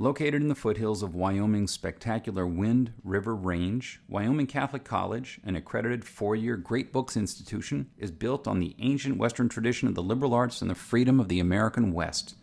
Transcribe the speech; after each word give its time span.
Located 0.00 0.40
in 0.40 0.46
the 0.46 0.54
foothills 0.54 1.02
of 1.02 1.16
Wyoming's 1.16 1.72
spectacular 1.72 2.46
Wind 2.46 2.92
River 3.02 3.34
Range, 3.34 4.00
Wyoming 4.08 4.46
Catholic 4.46 4.84
College, 4.84 5.40
an 5.42 5.56
accredited 5.56 6.04
four 6.04 6.36
year 6.36 6.56
Great 6.56 6.92
Books 6.92 7.16
institution, 7.16 7.90
is 7.98 8.12
built 8.12 8.46
on 8.46 8.60
the 8.60 8.76
ancient 8.78 9.16
Western 9.16 9.48
tradition 9.48 9.88
of 9.88 9.96
the 9.96 10.02
liberal 10.02 10.34
arts 10.34 10.62
and 10.62 10.70
the 10.70 10.76
freedom 10.76 11.18
of 11.18 11.26
the 11.26 11.40
American 11.40 11.92
West. 11.92 12.36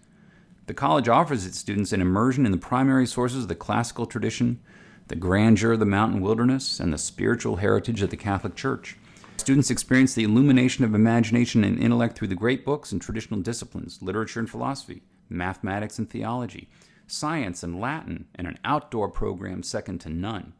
The 0.66 0.74
college 0.74 1.08
offers 1.08 1.46
its 1.46 1.58
students 1.58 1.94
an 1.94 2.02
immersion 2.02 2.46
in 2.46 2.52
the 2.52 2.58
primary 2.58 3.08
sources 3.08 3.44
of 3.44 3.48
the 3.48 3.56
classical 3.56 4.06
tradition, 4.06 4.60
the 5.08 5.16
grandeur 5.16 5.72
of 5.72 5.80
the 5.80 5.86
mountain 5.86 6.20
wilderness, 6.20 6.82
and 6.82 6.92
the 6.92 6.98
spiritual 6.98 7.56
heritage 7.56 8.02
of 8.02 8.10
the 8.10 8.18
Catholic 8.18 8.56
Church. 8.56 8.98
Students 9.38 9.72
experience 9.72 10.14
the 10.14 10.26
illumination 10.26 10.84
of 10.84 10.94
imagination 10.94 11.64
and 11.64 11.80
intellect 11.80 12.18
through 12.18 12.28
the 12.28 12.36
great 12.36 12.66
books 12.66 12.92
and 12.92 13.02
traditional 13.02 13.40
disciplines, 13.40 14.02
literature 14.02 14.42
and 14.42 14.50
philosophy, 14.50 15.04
mathematics 15.30 15.98
and 15.98 16.10
theology 16.10 16.68
science 17.08 17.64
and 17.64 17.80
Latin, 17.80 18.28
and 18.36 18.48
an 18.48 18.60
outdoor 18.64 19.10
program 19.10 19.64
second 19.64 20.00
to 20.02 20.10
none. 20.10 20.54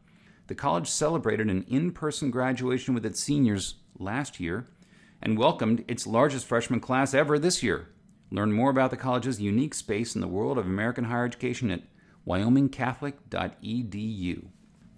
The 0.46 0.54
college 0.54 0.88
celebrated 0.88 1.50
an 1.50 1.64
in 1.68 1.92
person 1.92 2.30
graduation 2.30 2.94
with 2.94 3.04
its 3.04 3.20
seniors 3.20 3.74
last 3.98 4.38
year 4.38 4.68
and 5.20 5.38
welcomed 5.38 5.84
its 5.88 6.06
largest 6.06 6.46
freshman 6.46 6.78
class 6.80 7.12
ever 7.14 7.38
this 7.38 7.62
year. 7.62 7.88
Learn 8.30 8.52
more 8.52 8.70
about 8.70 8.90
the 8.90 8.96
college's 8.96 9.40
unique 9.40 9.74
space 9.74 10.14
in 10.14 10.20
the 10.20 10.28
world 10.28 10.58
of 10.58 10.66
American 10.66 11.04
higher 11.04 11.24
education 11.24 11.70
at 11.70 11.84
wyomingcatholic.edu. 12.26 14.48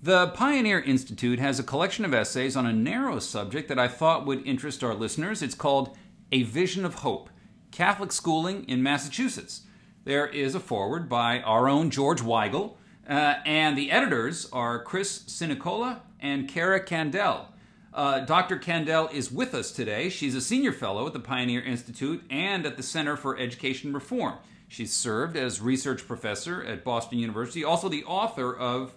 The 0.01 0.29
Pioneer 0.29 0.79
Institute 0.81 1.41
has 1.41 1.59
a 1.59 1.65
collection 1.65 2.05
of 2.05 2.15
essays 2.15 2.57
on 2.57 2.67
a 2.67 2.73
narrow 2.73 3.19
subject 3.19 3.69
that 3.69 3.79
I 3.79 3.89
thought 3.89 4.27
would 4.27 4.47
interest 4.47 4.85
our 4.85 4.95
listeners. 4.95 5.43
It's 5.43 5.55
called 5.55 5.97
A 6.31 6.45
Vision 6.45 6.85
of 6.85 6.97
Hope 6.97 7.31
Catholic 7.71 8.13
Schooling 8.13 8.65
in 8.65 8.83
Massachusetts 8.83 9.63
there 10.09 10.27
is 10.27 10.55
a 10.55 10.61
foreword 10.61 11.07
by 11.07 11.39
our 11.43 11.69
own 11.69 11.91
George 11.91 12.23
Weigel, 12.23 12.77
uh, 13.07 13.35
and 13.45 13.77
the 13.77 13.91
editors 13.91 14.49
are 14.55 14.83
Chris 14.83 15.19
Sinicola 15.25 16.01
and 16.19 16.49
Cara 16.49 16.83
Candal. 16.83 17.49
Uh, 17.93 18.21
Dr. 18.21 18.57
Candal 18.57 19.09
is 19.09 19.31
with 19.31 19.55
us 19.55 19.71
today. 19.71 20.09
She's 20.09 20.35
a 20.35 20.41
senior 20.41 20.73
fellow 20.73 21.07
at 21.07 21.13
the 21.13 21.21
Pioneer 21.21 21.61
Institute 21.61 22.25
and 22.31 22.65
at 22.65 22.79
the 22.79 22.83
Center 22.83 23.19
for 23.19 23.39
Education 23.39 23.93
Reform. 23.93 24.39
She's 24.67 24.95
served 24.95 25.37
as 25.37 25.61
research 25.61 26.07
professor 26.07 26.65
at 26.65 26.85
Boston 26.85 27.19
University, 27.19 27.63
also 27.63 27.91
the 27.91 28.05
author 28.05 28.57
of 28.57 28.95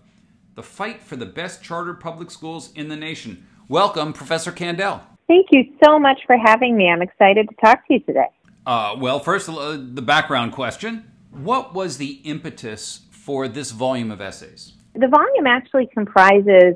The 0.55 0.63
Fight 0.63 1.01
for 1.01 1.17
the 1.17 1.25
Best 1.25 1.61
Chartered 1.61 1.99
Public 1.99 2.31
Schools 2.31 2.71
in 2.73 2.87
the 2.87 2.95
Nation. 2.95 3.45
Welcome, 3.67 4.13
Professor 4.13 4.53
Candal. 4.53 5.01
Thank 5.27 5.47
you 5.51 5.73
so 5.83 5.99
much 5.99 6.21
for 6.25 6.37
having 6.37 6.77
me. 6.77 6.89
I'm 6.89 7.01
excited 7.01 7.49
to 7.49 7.55
talk 7.55 7.85
to 7.89 7.95
you 7.95 7.99
today. 7.99 8.29
Uh, 8.65 8.95
well, 8.97 9.19
first, 9.19 9.49
uh, 9.49 9.71
the 9.71 10.01
background 10.01 10.51
question. 10.51 11.11
What 11.31 11.73
was 11.73 11.97
the 11.97 12.21
impetus 12.23 13.01
for 13.09 13.47
this 13.47 13.71
volume 13.71 14.11
of 14.11 14.21
essays? 14.21 14.73
The 14.93 15.07
volume 15.07 15.47
actually 15.47 15.87
comprises 15.93 16.75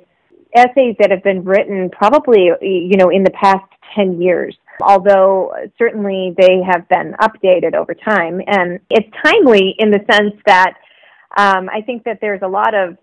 essays 0.55 0.95
that 0.99 1.11
have 1.11 1.23
been 1.23 1.43
written 1.43 1.89
probably, 1.89 2.49
you 2.61 2.97
know, 2.97 3.09
in 3.09 3.23
the 3.23 3.31
past 3.31 3.65
10 3.95 4.21
years. 4.21 4.55
Although 4.81 5.53
certainly 5.77 6.33
they 6.37 6.59
have 6.65 6.87
been 6.89 7.13
updated 7.21 7.75
over 7.75 7.93
time. 7.93 8.41
And 8.47 8.79
it's 8.89 9.07
timely 9.23 9.75
in 9.77 9.91
the 9.91 9.99
sense 10.09 10.33
that 10.45 10.73
um, 11.37 11.69
I 11.69 11.81
think 11.81 12.03
that 12.05 12.19
there's 12.21 12.41
a 12.41 12.47
lot 12.47 12.73
of 12.73 12.97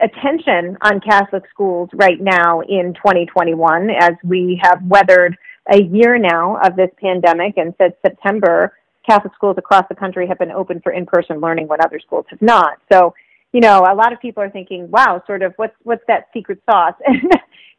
attention 0.00 0.76
on 0.82 1.00
Catholic 1.00 1.44
schools 1.50 1.90
right 1.94 2.20
now 2.20 2.60
in 2.60 2.94
2021 2.94 3.90
as 3.90 4.12
we 4.24 4.60
have 4.62 4.80
weathered 4.84 5.36
a 5.70 5.82
year 5.82 6.18
now 6.18 6.58
of 6.62 6.76
this 6.76 6.90
pandemic, 7.00 7.56
and 7.56 7.74
since 7.78 7.94
September, 8.02 8.76
Catholic 9.08 9.34
schools 9.34 9.56
across 9.58 9.84
the 9.88 9.94
country 9.94 10.26
have 10.26 10.38
been 10.38 10.50
open 10.50 10.80
for 10.80 10.92
in-person 10.92 11.40
learning 11.40 11.68
when 11.68 11.80
other 11.80 12.00
schools 12.00 12.26
have 12.30 12.40
not. 12.40 12.78
So, 12.92 13.14
you 13.52 13.60
know, 13.60 13.80
a 13.80 13.94
lot 13.94 14.12
of 14.12 14.20
people 14.20 14.42
are 14.42 14.50
thinking, 14.50 14.90
"Wow, 14.90 15.22
sort 15.26 15.42
of 15.42 15.52
what's 15.56 15.74
what's 15.82 16.04
that 16.08 16.28
secret 16.32 16.60
sauce?" 16.68 16.94
And 17.06 17.20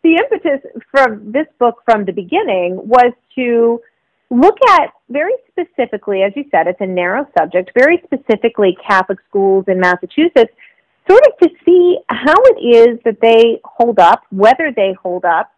the 0.04 0.16
impetus 0.16 0.60
from 0.92 1.32
this 1.32 1.48
book 1.60 1.82
from 1.86 2.04
the 2.04 2.12
beginning 2.12 2.76
was 2.76 3.14
to 3.36 3.82
look 4.30 4.58
at 4.72 4.92
very 5.10 5.34
specifically, 5.48 6.24
as 6.24 6.34
you 6.36 6.44
said, 6.52 6.68
it's 6.68 6.82
a 6.82 6.86
narrow 6.86 7.26
subject, 7.38 7.72
very 7.74 8.02
specifically 8.04 8.76
Catholic 8.86 9.20
schools 9.30 9.64
in 9.70 9.80
Massachusetts, 9.80 10.52
sort 11.10 11.22
of 11.28 11.38
to 11.42 11.50
see 11.64 12.00
how 12.10 12.36
it 12.36 12.60
is 12.62 13.00
that 13.06 13.22
they 13.22 13.62
hold 13.64 14.00
up, 14.00 14.24
whether 14.30 14.74
they 14.76 14.94
hold 15.02 15.24
up 15.24 15.53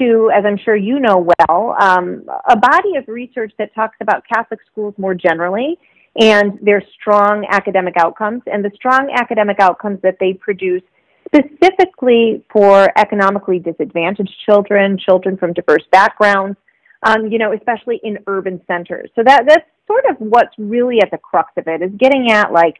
to, 0.00 0.30
as 0.34 0.44
I'm 0.44 0.58
sure 0.58 0.74
you 0.74 0.98
know 0.98 1.28
well, 1.38 1.76
um, 1.80 2.24
a 2.48 2.56
body 2.56 2.96
of 2.96 3.06
research 3.06 3.52
that 3.58 3.74
talks 3.74 3.96
about 4.00 4.24
Catholic 4.32 4.60
schools 4.70 4.94
more 4.98 5.14
generally 5.14 5.78
and 6.18 6.58
their 6.60 6.82
strong 7.00 7.46
academic 7.50 7.94
outcomes 7.96 8.42
and 8.46 8.64
the 8.64 8.70
strong 8.74 9.12
academic 9.16 9.60
outcomes 9.60 10.00
that 10.02 10.16
they 10.18 10.32
produce 10.32 10.82
specifically 11.26 12.42
for 12.52 12.88
economically 12.98 13.58
disadvantaged 13.58 14.34
children, 14.44 14.98
children 14.98 15.36
from 15.36 15.52
diverse 15.52 15.84
backgrounds, 15.92 16.58
um, 17.04 17.28
you 17.28 17.38
know, 17.38 17.52
especially 17.52 18.00
in 18.02 18.18
urban 18.26 18.60
centers. 18.66 19.10
So 19.14 19.22
that 19.24 19.44
that's 19.46 19.66
sort 19.86 20.04
of 20.10 20.16
what's 20.18 20.54
really 20.58 20.98
at 21.02 21.10
the 21.10 21.18
crux 21.18 21.52
of 21.56 21.68
it 21.68 21.82
is 21.82 21.90
getting 21.98 22.30
at 22.30 22.52
like, 22.52 22.76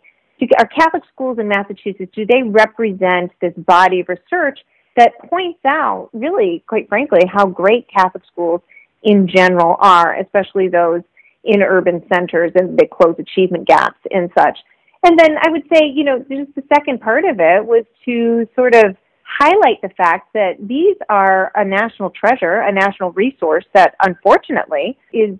are 0.58 0.66
Catholic 0.66 1.02
schools 1.12 1.38
in 1.38 1.48
Massachusetts 1.48 2.10
do 2.14 2.24
they 2.24 2.42
represent 2.42 3.30
this 3.40 3.52
body 3.58 4.00
of 4.00 4.08
research 4.08 4.58
that 4.96 5.12
points 5.28 5.60
out, 5.66 6.10
really, 6.12 6.64
quite 6.66 6.88
frankly, 6.88 7.20
how 7.32 7.46
great 7.46 7.86
Catholic 7.88 8.24
schools 8.30 8.60
in 9.02 9.28
general 9.28 9.76
are, 9.78 10.14
especially 10.16 10.68
those 10.68 11.02
in 11.44 11.62
urban 11.62 12.02
centers 12.12 12.52
and 12.54 12.76
they 12.76 12.86
close 12.86 13.14
achievement 13.18 13.66
gaps 13.66 13.98
and 14.10 14.30
such. 14.36 14.58
And 15.02 15.18
then 15.18 15.36
I 15.40 15.50
would 15.50 15.62
say, 15.72 15.86
you 15.86 16.04
know, 16.04 16.18
just 16.18 16.54
the 16.54 16.62
second 16.74 17.00
part 17.00 17.24
of 17.24 17.36
it 17.40 17.64
was 17.64 17.84
to 18.04 18.46
sort 18.54 18.74
of 18.74 18.96
highlight 19.24 19.80
the 19.80 19.88
fact 19.96 20.32
that 20.34 20.56
these 20.60 20.96
are 21.08 21.52
a 21.54 21.64
national 21.64 22.10
treasure, 22.10 22.60
a 22.60 22.72
national 22.72 23.12
resource 23.12 23.64
that 23.74 23.94
unfortunately 24.04 24.98
is 25.12 25.38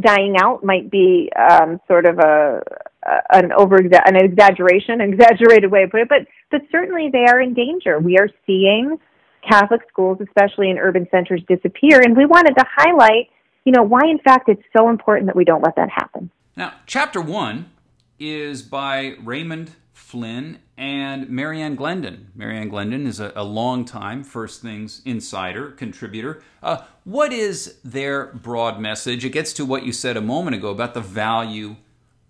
dying 0.00 0.36
out 0.36 0.64
might 0.64 0.90
be 0.90 1.30
um, 1.38 1.80
sort 1.86 2.06
of 2.06 2.18
a, 2.18 2.62
an 3.30 3.52
over 3.52 3.76
an 3.76 4.16
exaggeration, 4.16 5.00
an 5.00 5.12
exaggerated 5.12 5.70
way 5.70 5.82
to 5.82 5.88
put 5.88 6.00
it, 6.00 6.08
but 6.08 6.26
but 6.50 6.62
certainly 6.70 7.08
they 7.12 7.24
are 7.24 7.40
in 7.40 7.54
danger. 7.54 7.98
We 7.98 8.18
are 8.18 8.28
seeing 8.46 8.98
Catholic 9.48 9.80
schools, 9.88 10.18
especially 10.20 10.70
in 10.70 10.78
urban 10.78 11.06
centers, 11.10 11.42
disappear, 11.48 12.00
and 12.00 12.16
we 12.16 12.26
wanted 12.26 12.54
to 12.56 12.64
highlight, 12.76 13.30
you 13.64 13.72
know, 13.72 13.82
why 13.82 14.02
in 14.08 14.18
fact 14.18 14.48
it's 14.48 14.62
so 14.76 14.88
important 14.88 15.26
that 15.26 15.36
we 15.36 15.44
don't 15.44 15.62
let 15.62 15.76
that 15.76 15.90
happen. 15.90 16.30
Now, 16.56 16.74
chapter 16.86 17.20
one 17.20 17.70
is 18.18 18.62
by 18.62 19.16
Raymond 19.22 19.72
Flynn 19.92 20.58
and 20.76 21.28
Mary 21.28 21.60
Ann 21.60 21.74
Glendon. 21.74 22.30
Mary 22.34 22.58
Ann 22.58 22.68
Glendon 22.68 23.06
is 23.06 23.20
a, 23.20 23.32
a 23.36 23.44
long-time 23.44 24.24
First 24.24 24.62
Things 24.62 25.02
insider, 25.04 25.70
contributor. 25.70 26.42
Uh, 26.62 26.78
what 27.04 27.32
is 27.32 27.78
their 27.84 28.26
broad 28.26 28.80
message? 28.80 29.24
It 29.24 29.30
gets 29.30 29.52
to 29.54 29.64
what 29.64 29.84
you 29.84 29.92
said 29.92 30.16
a 30.16 30.20
moment 30.20 30.56
ago 30.56 30.70
about 30.70 30.94
the 30.94 31.00
value 31.00 31.76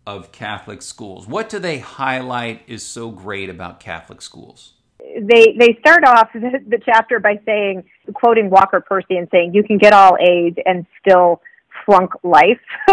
of 0.07 0.33
Catholic 0.33 0.83
schools. 0.83 1.27
What 1.27 1.49
do 1.49 1.59
they 1.59 1.79
highlight 1.79 2.63
is 2.67 2.85
so 2.85 3.11
great 3.11 3.49
about 3.49 3.81
Catholic 3.81 4.23
schools? 4.23 4.75
They 4.99 5.55
they 5.59 5.77
start 5.81 6.05
off 6.05 6.31
the, 6.35 6.63
the 6.67 6.79
chapter 6.85 7.21
by 7.21 7.41
saying, 7.45 7.85
quoting 8.15 8.51
Walker 8.51 8.81
Percy 8.81 9.17
and 9.17 9.29
saying, 9.31 9.55
"You 9.55 9.63
can 9.63 9.79
get 9.79 9.93
all 9.93 10.17
A's 10.21 10.55
and 10.67 10.87
still." 11.01 11.41
Flunk 11.85 12.13
life. 12.23 12.61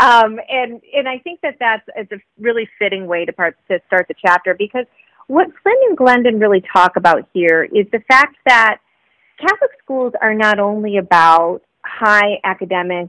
um, 0.00 0.38
and 0.48 0.80
and 0.94 1.08
I 1.08 1.18
think 1.18 1.40
that 1.42 1.56
that's 1.58 1.86
it's 1.96 2.12
a 2.12 2.18
really 2.38 2.68
fitting 2.78 3.06
way 3.06 3.24
to, 3.24 3.32
part, 3.32 3.56
to 3.68 3.80
start 3.86 4.06
the 4.08 4.14
chapter 4.24 4.54
because 4.54 4.86
what 5.26 5.46
Flynn 5.62 5.76
and 5.88 5.96
Glendon 5.96 6.38
really 6.38 6.62
talk 6.72 6.96
about 6.96 7.28
here 7.32 7.64
is 7.64 7.86
the 7.92 8.00
fact 8.08 8.36
that 8.46 8.78
Catholic 9.38 9.70
schools 9.82 10.12
are 10.20 10.34
not 10.34 10.58
only 10.58 10.98
about 10.98 11.60
high 11.84 12.40
academic 12.44 13.08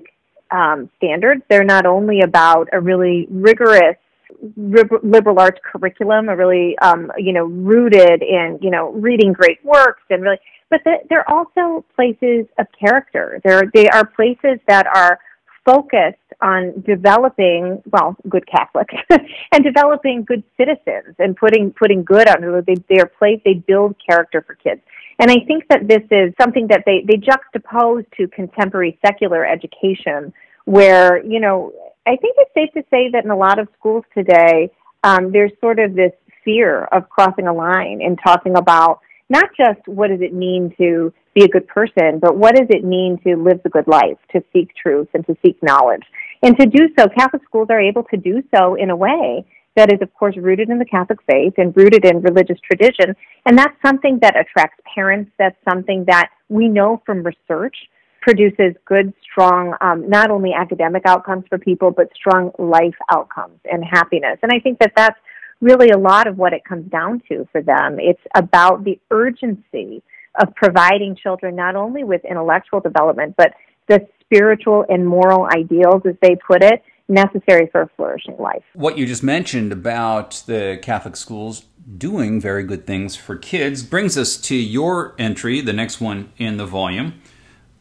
um, 0.51 0.89
standards, 0.97 1.41
they're 1.49 1.63
not 1.63 1.85
only 1.85 2.21
about 2.21 2.69
a 2.73 2.79
really 2.79 3.27
rigorous 3.29 3.95
liberal 4.55 5.39
arts 5.39 5.59
curriculum, 5.63 6.29
a 6.29 6.35
really 6.35 6.77
um, 6.79 7.11
you 7.17 7.33
know 7.33 7.45
rooted 7.45 8.21
in 8.21 8.59
you 8.61 8.69
know 8.69 8.91
reading 8.91 9.33
great 9.33 9.63
works 9.63 10.03
and 10.09 10.23
really 10.23 10.39
but 10.71 10.81
they're 11.09 11.29
also 11.29 11.85
places 11.95 12.47
of 12.57 12.65
character. 12.79 13.39
They're, 13.43 13.63
they 13.73 13.87
are 13.89 14.05
places 14.05 14.59
that 14.67 14.87
are 14.87 15.19
focused 15.63 16.17
on 16.41 16.81
developing, 16.87 17.83
well, 17.91 18.15
good 18.27 18.47
Catholics, 18.47 18.95
and 19.51 19.63
developing 19.63 20.23
good 20.23 20.43
citizens 20.57 21.15
and 21.19 21.35
putting, 21.35 21.71
putting 21.71 22.03
good 22.03 22.27
on 22.27 22.63
they, 22.65 22.75
they 22.89 22.99
are 22.99 23.05
place, 23.05 23.39
they 23.45 23.53
build 23.53 23.95
character 24.03 24.41
for 24.41 24.55
kids. 24.55 24.81
And 25.19 25.29
I 25.29 25.41
think 25.45 25.67
that 25.69 25.87
this 25.87 26.01
is 26.09 26.33
something 26.41 26.67
that 26.69 26.83
they, 26.85 27.03
they 27.07 27.17
juxtapose 27.17 28.05
to 28.17 28.27
contemporary 28.29 28.97
secular 29.05 29.45
education 29.45 30.33
where, 30.65 31.23
you 31.23 31.39
know, 31.39 31.73
I 32.07 32.15
think 32.15 32.35
it's 32.39 32.53
safe 32.55 32.71
to 32.73 32.83
say 32.89 33.11
that 33.11 33.23
in 33.23 33.29
a 33.29 33.37
lot 33.37 33.59
of 33.59 33.67
schools 33.77 34.05
today, 34.15 34.71
um, 35.03 35.31
there's 35.31 35.51
sort 35.59 35.77
of 35.77 35.93
this 35.93 36.13
fear 36.43 36.85
of 36.85 37.09
crossing 37.09 37.47
a 37.47 37.53
line 37.53 38.01
and 38.01 38.17
talking 38.23 38.55
about 38.55 39.01
not 39.31 39.49
just 39.55 39.79
what 39.87 40.09
does 40.09 40.19
it 40.21 40.33
mean 40.33 40.73
to 40.77 41.13
be 41.33 41.45
a 41.45 41.47
good 41.47 41.65
person, 41.67 42.19
but 42.19 42.35
what 42.37 42.53
does 42.53 42.67
it 42.69 42.83
mean 42.83 43.17
to 43.25 43.37
live 43.37 43.63
the 43.63 43.69
good 43.69 43.87
life, 43.87 44.17
to 44.33 44.43
seek 44.51 44.69
truth 44.75 45.07
and 45.13 45.25
to 45.25 45.35
seek 45.43 45.57
knowledge. 45.63 46.03
And 46.43 46.57
to 46.59 46.65
do 46.65 46.89
so, 46.99 47.07
Catholic 47.07 47.41
schools 47.45 47.69
are 47.69 47.79
able 47.79 48.03
to 48.11 48.17
do 48.17 48.43
so 48.53 48.75
in 48.75 48.89
a 48.89 48.95
way 48.95 49.45
that 49.77 49.93
is, 49.93 50.01
of 50.01 50.13
course, 50.13 50.35
rooted 50.35 50.69
in 50.69 50.79
the 50.79 50.85
Catholic 50.85 51.19
faith 51.31 51.53
and 51.57 51.75
rooted 51.77 52.03
in 52.03 52.21
religious 52.21 52.57
tradition. 52.59 53.15
And 53.45 53.57
that's 53.57 53.75
something 53.85 54.19
that 54.21 54.37
attracts 54.37 54.81
parents. 54.93 55.31
That's 55.39 55.55
something 55.67 56.03
that 56.07 56.29
we 56.49 56.67
know 56.67 57.01
from 57.05 57.23
research 57.23 57.77
produces 58.21 58.75
good, 58.85 59.13
strong, 59.23 59.75
um, 59.79 60.09
not 60.09 60.29
only 60.29 60.51
academic 60.53 61.03
outcomes 61.05 61.45
for 61.47 61.57
people, 61.57 61.89
but 61.89 62.07
strong 62.13 62.51
life 62.59 62.95
outcomes 63.11 63.59
and 63.71 63.83
happiness. 63.83 64.37
And 64.43 64.51
I 64.53 64.59
think 64.59 64.79
that 64.79 64.91
that's 64.95 65.17
really 65.61 65.89
a 65.89 65.97
lot 65.97 66.27
of 66.27 66.37
what 66.37 66.53
it 66.53 66.65
comes 66.65 66.89
down 66.91 67.21
to 67.29 67.47
for 67.51 67.61
them. 67.61 67.97
It's 67.99 68.21
about 68.35 68.83
the 68.83 68.99
urgency 69.11 70.03
of 70.41 70.53
providing 70.55 71.15
children 71.15 71.55
not 71.55 71.75
only 71.75 72.03
with 72.03 72.25
intellectual 72.25 72.79
development, 72.79 73.35
but 73.37 73.53
the 73.87 74.07
spiritual 74.21 74.85
and 74.89 75.07
moral 75.07 75.47
ideals, 75.55 76.01
as 76.05 76.15
they 76.21 76.35
put 76.35 76.63
it, 76.63 76.81
necessary 77.07 77.67
for 77.71 77.81
a 77.81 77.89
flourishing 77.95 78.37
life. 78.37 78.63
What 78.73 78.97
you 78.97 79.05
just 79.05 79.23
mentioned 79.23 79.71
about 79.71 80.43
the 80.45 80.79
Catholic 80.81 81.15
schools 81.15 81.65
doing 81.97 82.39
very 82.39 82.63
good 82.63 82.87
things 82.87 83.15
for 83.15 83.35
kids 83.35 83.83
brings 83.83 84.17
us 84.17 84.37
to 84.37 84.55
your 84.55 85.15
entry, 85.19 85.61
the 85.61 85.73
next 85.73 85.99
one 85.99 86.31
in 86.37 86.57
the 86.57 86.65
volume. 86.65 87.21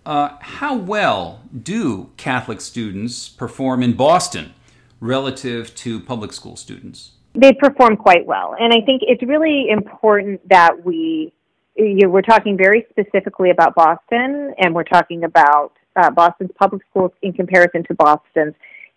Uh, 0.05 0.37
how 0.41 0.75
well 0.75 1.43
do 1.63 2.11
Catholic 2.17 2.61
students 2.61 3.29
perform 3.29 3.83
in 3.83 3.93
Boston 3.93 4.55
relative 4.99 5.75
to 5.77 6.01
public 6.01 6.33
school 6.33 6.57
students? 6.57 7.13
They 7.35 7.53
perform 7.53 7.97
quite 7.97 8.27
well. 8.27 8.57
And 8.59 8.73
I 8.73 8.85
think 8.85 9.03
it's 9.07 9.23
really 9.23 9.69
important 9.71 10.47
that 10.49 10.85
we, 10.85 11.33
you 11.77 12.01
know, 12.03 12.09
we're 12.09 12.23
talking 12.23 12.57
very 12.57 12.87
specifically 12.91 13.51
about 13.51 13.75
Boston 13.75 14.53
and 14.59 14.75
we're 14.75 14.85
talking 14.85 15.25
about 15.25 15.73
uh, 15.97 16.11
Boston's 16.11 16.51
public 16.59 16.83
schools 16.91 17.13
in 17.23 17.33
comparison 17.33 17.85
to 17.85 17.95
Boston's 17.95 18.55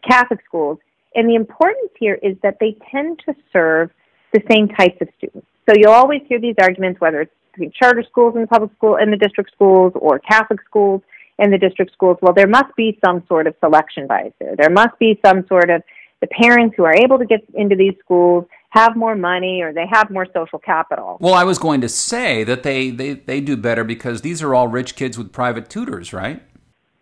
Catholic 0.07 0.39
schools. 0.45 0.79
And 1.15 1.29
the 1.29 1.35
importance 1.35 1.91
here 1.99 2.17
is 2.23 2.35
that 2.41 2.57
they 2.59 2.75
tend 2.91 3.21
to 3.25 3.35
serve 3.51 3.91
the 4.33 4.41
same 4.49 4.67
types 4.67 4.97
of 4.99 5.07
students. 5.17 5.47
So 5.69 5.75
you'll 5.77 5.91
always 5.91 6.21
hear 6.27 6.39
these 6.39 6.55
arguments, 6.59 6.99
whether 6.99 7.21
it's 7.21 7.31
between 7.51 7.71
charter 7.71 8.03
schools 8.09 8.33
and 8.35 8.43
the 8.43 8.47
public 8.47 8.71
school 8.75 8.97
and 8.97 9.13
the 9.13 9.17
district 9.17 9.51
schools 9.53 9.93
or 9.95 10.19
Catholic 10.19 10.59
schools 10.65 11.01
and 11.39 11.53
the 11.53 11.57
district 11.57 11.91
schools. 11.93 12.17
Well, 12.21 12.33
there 12.33 12.47
must 12.47 12.75
be 12.75 12.97
some 13.05 13.23
sort 13.27 13.47
of 13.47 13.55
selection 13.59 14.07
bias 14.07 14.33
there. 14.39 14.55
There 14.55 14.69
must 14.69 14.97
be 14.99 15.19
some 15.25 15.45
sort 15.47 15.69
of 15.69 15.83
the 16.23 16.27
parents 16.27 16.73
who 16.77 16.85
are 16.85 16.95
able 16.95 17.19
to 17.19 17.25
get 17.25 17.41
into 17.53 17.75
these 17.75 17.95
schools 17.99 18.45
have 18.69 18.95
more 18.95 19.13
money 19.13 19.61
or 19.61 19.73
they 19.73 19.85
have 19.91 20.09
more 20.09 20.25
social 20.33 20.57
capital. 20.57 21.17
Well, 21.19 21.33
I 21.33 21.43
was 21.43 21.59
going 21.59 21.81
to 21.81 21.89
say 21.89 22.45
that 22.45 22.63
they, 22.63 22.91
they, 22.91 23.15
they 23.15 23.41
do 23.41 23.57
better 23.57 23.83
because 23.83 24.21
these 24.21 24.41
are 24.41 24.55
all 24.55 24.69
rich 24.69 24.95
kids 24.95 25.17
with 25.17 25.33
private 25.33 25.69
tutors, 25.69 26.13
right? 26.13 26.41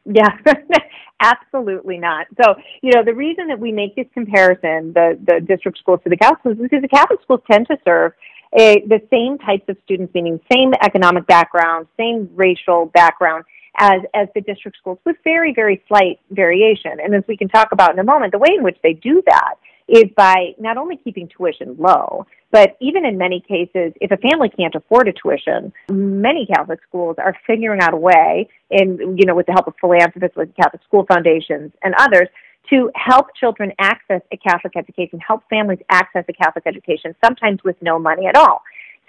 Yeah, 0.05 0.35
absolutely 1.21 1.99
not. 1.99 2.25
So, 2.41 2.55
you 2.81 2.91
know, 2.93 3.03
the 3.05 3.13
reason 3.13 3.47
that 3.49 3.59
we 3.59 3.71
make 3.71 3.95
this 3.95 4.07
comparison, 4.11 4.93
the, 4.93 5.19
the 5.23 5.39
district 5.39 5.77
schools 5.77 5.99
to 6.03 6.09
the 6.09 6.17
Catholic 6.17 6.39
schools, 6.39 6.57
is 6.57 6.63
because 6.63 6.81
the 6.81 6.87
Catholic 6.87 7.21
schools 7.21 7.41
tend 7.49 7.67
to 7.67 7.77
serve 7.85 8.13
a, 8.57 8.83
the 8.87 9.01
same 9.11 9.37
types 9.37 9.69
of 9.69 9.77
students, 9.85 10.15
meaning 10.15 10.39
same 10.51 10.73
economic 10.81 11.27
background, 11.27 11.85
same 11.95 12.27
racial 12.33 12.87
background 12.87 13.45
as, 13.77 14.01
as 14.13 14.27
the 14.35 14.41
district 14.41 14.77
schools 14.77 14.99
with 15.05 15.15
very, 15.23 15.53
very 15.53 15.81
slight 15.87 16.19
variation. 16.29 16.93
And 17.03 17.15
as 17.15 17.23
we 17.27 17.37
can 17.37 17.47
talk 17.47 17.71
about 17.71 17.93
in 17.93 17.99
a 17.99 18.03
moment, 18.03 18.31
the 18.31 18.37
way 18.37 18.49
in 18.55 18.63
which 18.63 18.77
they 18.83 18.93
do 18.93 19.21
that 19.25 19.55
is 19.87 20.05
by 20.15 20.53
not 20.59 20.77
only 20.77 20.95
keeping 20.97 21.27
tuition 21.27 21.75
low, 21.77 22.25
but 22.51 22.77
even 22.79 23.05
in 23.05 23.17
many 23.17 23.41
cases, 23.41 23.93
if 23.99 24.11
a 24.11 24.17
family 24.17 24.49
can't 24.49 24.75
afford 24.75 25.07
a 25.07 25.13
tuition, 25.13 25.73
many 25.89 26.45
Catholic 26.45 26.79
schools 26.87 27.15
are 27.17 27.35
figuring 27.47 27.81
out 27.81 27.93
a 27.93 27.97
way, 27.97 28.47
in 28.69 29.17
you 29.17 29.25
know, 29.25 29.35
with 29.35 29.47
the 29.47 29.53
help 29.53 29.67
of 29.67 29.73
philanthropists, 29.81 30.37
with 30.37 30.55
Catholic 30.55 30.81
school 30.83 31.05
foundations 31.11 31.71
and 31.83 31.93
others, 31.97 32.27
to 32.69 32.91
help 32.95 33.27
children 33.35 33.71
access 33.79 34.21
a 34.31 34.37
Catholic 34.37 34.73
education, 34.77 35.19
help 35.19 35.41
families 35.49 35.79
access 35.89 36.23
a 36.29 36.33
Catholic 36.33 36.65
education, 36.67 37.15
sometimes 37.23 37.59
with 37.63 37.75
no 37.81 37.97
money 37.99 38.27
at 38.27 38.35
all. 38.35 38.61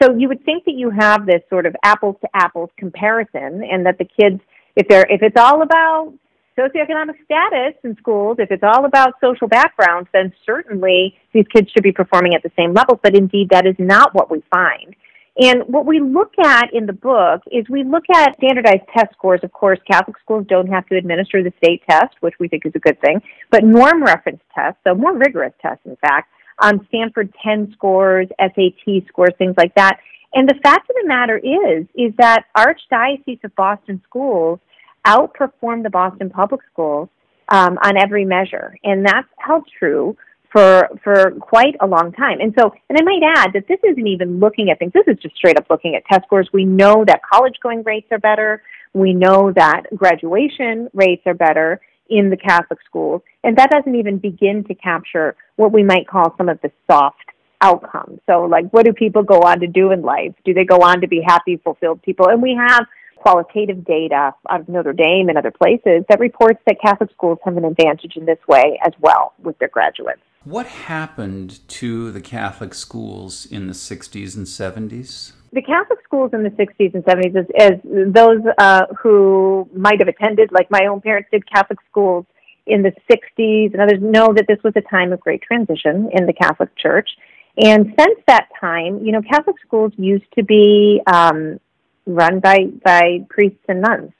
So 0.02 0.14
you 0.16 0.26
would 0.28 0.44
think 0.44 0.64
that 0.64 0.74
you 0.74 0.90
have 0.90 1.26
this 1.26 1.42
sort 1.48 1.66
of 1.66 1.76
apples 1.84 2.16
to 2.22 2.28
apples 2.34 2.70
comparison, 2.76 3.62
and 3.62 3.86
that 3.86 3.98
the 3.98 4.04
kids, 4.04 4.40
if 4.76 4.88
they're 4.88 5.06
if 5.08 5.22
it's 5.22 5.36
all 5.36 5.62
about 5.62 6.12
socioeconomic 6.58 7.16
status 7.24 7.74
in 7.82 7.96
schools, 7.96 8.36
if 8.38 8.50
it's 8.50 8.62
all 8.62 8.84
about 8.84 9.14
social 9.20 9.48
backgrounds, 9.48 10.08
then 10.12 10.32
certainly 10.44 11.16
these 11.32 11.46
kids 11.54 11.70
should 11.70 11.82
be 11.82 11.92
performing 11.92 12.34
at 12.34 12.42
the 12.42 12.52
same 12.56 12.72
levels. 12.74 12.98
But 13.02 13.16
indeed, 13.16 13.48
that 13.50 13.66
is 13.66 13.76
not 13.78 14.14
what 14.14 14.30
we 14.30 14.42
find. 14.50 14.94
And 15.38 15.62
what 15.66 15.86
we 15.86 15.98
look 15.98 16.32
at 16.44 16.74
in 16.74 16.84
the 16.84 16.92
book 16.92 17.40
is 17.50 17.64
we 17.70 17.84
look 17.84 18.04
at 18.14 18.36
standardized 18.36 18.82
test 18.94 19.12
scores. 19.12 19.40
Of 19.42 19.52
course, 19.52 19.78
Catholic 19.90 20.18
schools 20.22 20.44
don't 20.46 20.66
have 20.66 20.86
to 20.88 20.96
administer 20.96 21.42
the 21.42 21.52
state 21.56 21.82
test, 21.88 22.14
which 22.20 22.34
we 22.38 22.48
think 22.48 22.66
is 22.66 22.72
a 22.74 22.78
good 22.78 23.00
thing, 23.00 23.22
but 23.50 23.64
norm 23.64 24.02
reference 24.02 24.42
tests, 24.54 24.78
so 24.84 24.94
more 24.94 25.16
rigorous 25.16 25.54
tests, 25.62 25.86
in 25.86 25.96
fact, 25.96 26.30
um, 26.58 26.86
Stanford 26.88 27.32
10 27.42 27.72
scores, 27.72 28.28
SAT 28.38 29.06
scores, 29.08 29.32
things 29.38 29.54
like 29.56 29.74
that. 29.74 29.98
And 30.34 30.48
the 30.48 30.58
fact 30.62 30.88
of 30.88 30.96
the 31.02 31.08
matter 31.08 31.38
is, 31.38 31.86
is 31.94 32.14
that 32.18 32.44
Archdiocese 32.56 33.44
of 33.44 33.54
Boston 33.54 34.00
schools 34.04 34.60
outperform 35.06 35.82
the 35.82 35.90
Boston 35.90 36.30
public 36.30 36.60
schools 36.72 37.08
um, 37.48 37.78
on 37.84 37.96
every 37.98 38.24
measure, 38.24 38.76
and 38.82 39.04
that's 39.04 39.28
held 39.38 39.64
true 39.78 40.16
for 40.50 40.88
for 41.02 41.32
quite 41.32 41.74
a 41.80 41.86
long 41.86 42.12
time. 42.12 42.40
And 42.40 42.54
so, 42.58 42.72
and 42.88 42.98
I 42.98 43.02
might 43.02 43.22
add 43.36 43.52
that 43.54 43.66
this 43.68 43.78
isn't 43.82 44.06
even 44.06 44.38
looking 44.38 44.70
at 44.70 44.78
things. 44.78 44.92
This 44.92 45.06
is 45.06 45.20
just 45.20 45.36
straight 45.36 45.58
up 45.58 45.66
looking 45.68 45.94
at 45.96 46.04
test 46.06 46.24
scores. 46.26 46.48
We 46.52 46.64
know 46.64 47.04
that 47.06 47.20
college 47.30 47.54
going 47.62 47.82
rates 47.82 48.08
are 48.10 48.18
better. 48.18 48.62
We 48.94 49.12
know 49.12 49.52
that 49.54 49.82
graduation 49.94 50.88
rates 50.94 51.22
are 51.26 51.34
better 51.34 51.80
in 52.08 52.30
the 52.30 52.36
Catholic 52.36 52.78
schools, 52.84 53.22
and 53.42 53.56
that 53.56 53.70
doesn't 53.70 53.94
even 53.94 54.18
begin 54.18 54.64
to 54.64 54.74
capture 54.74 55.34
what 55.56 55.72
we 55.72 55.82
might 55.82 56.06
call 56.06 56.34
some 56.36 56.48
of 56.48 56.60
the 56.62 56.70
soft 56.90 57.31
outcomes. 57.62 58.20
So, 58.26 58.42
like, 58.42 58.68
what 58.70 58.84
do 58.84 58.92
people 58.92 59.22
go 59.22 59.40
on 59.40 59.60
to 59.60 59.66
do 59.66 59.92
in 59.92 60.02
life? 60.02 60.34
Do 60.44 60.52
they 60.52 60.64
go 60.64 60.78
on 60.78 61.00
to 61.00 61.08
be 61.08 61.22
happy, 61.26 61.56
fulfilled 61.56 62.02
people? 62.02 62.28
And 62.28 62.42
we 62.42 62.54
have 62.54 62.86
qualitative 63.16 63.84
data 63.84 64.34
out 64.50 64.60
of 64.60 64.68
Notre 64.68 64.92
Dame 64.92 65.28
and 65.28 65.38
other 65.38 65.52
places 65.52 66.04
that 66.08 66.18
reports 66.18 66.58
that 66.66 66.80
Catholic 66.84 67.10
schools 67.12 67.38
have 67.44 67.56
an 67.56 67.64
advantage 67.64 68.16
in 68.16 68.26
this 68.26 68.38
way 68.48 68.78
as 68.84 68.92
well 69.00 69.32
with 69.42 69.58
their 69.58 69.68
graduates. 69.68 70.20
What 70.44 70.66
happened 70.66 71.60
to 71.68 72.10
the 72.10 72.20
Catholic 72.20 72.74
schools 72.74 73.46
in 73.46 73.68
the 73.68 73.74
60s 73.74 74.36
and 74.36 74.44
70s? 74.44 75.32
The 75.52 75.62
Catholic 75.62 76.00
schools 76.04 76.30
in 76.32 76.42
the 76.42 76.50
60s 76.50 76.94
and 76.94 77.04
70s, 77.04 77.36
as, 77.36 77.46
as 77.56 78.12
those 78.12 78.40
uh, 78.58 78.86
who 79.00 79.68
might 79.72 80.00
have 80.00 80.08
attended, 80.08 80.50
like 80.50 80.68
my 80.70 80.86
own 80.86 81.00
parents 81.00 81.28
did 81.30 81.48
Catholic 81.48 81.78
schools 81.88 82.26
in 82.66 82.82
the 82.82 82.92
60s, 83.10 83.72
and 83.72 83.80
others 83.80 84.00
know 84.00 84.32
that 84.34 84.46
this 84.48 84.58
was 84.64 84.72
a 84.76 84.80
time 84.80 85.12
of 85.12 85.20
great 85.20 85.42
transition 85.42 86.10
in 86.12 86.26
the 86.26 86.32
Catholic 86.32 86.76
Church. 86.76 87.10
And 87.56 87.94
since 87.98 88.18
that 88.26 88.48
time, 88.60 89.04
you 89.04 89.12
know, 89.12 89.22
Catholic 89.22 89.56
schools 89.66 89.92
used 89.96 90.24
to 90.38 90.44
be 90.44 91.00
um, 91.06 91.60
run 92.06 92.40
by, 92.40 92.66
by 92.84 93.26
priests 93.28 93.64
and 93.68 93.82
nuns. 93.82 94.12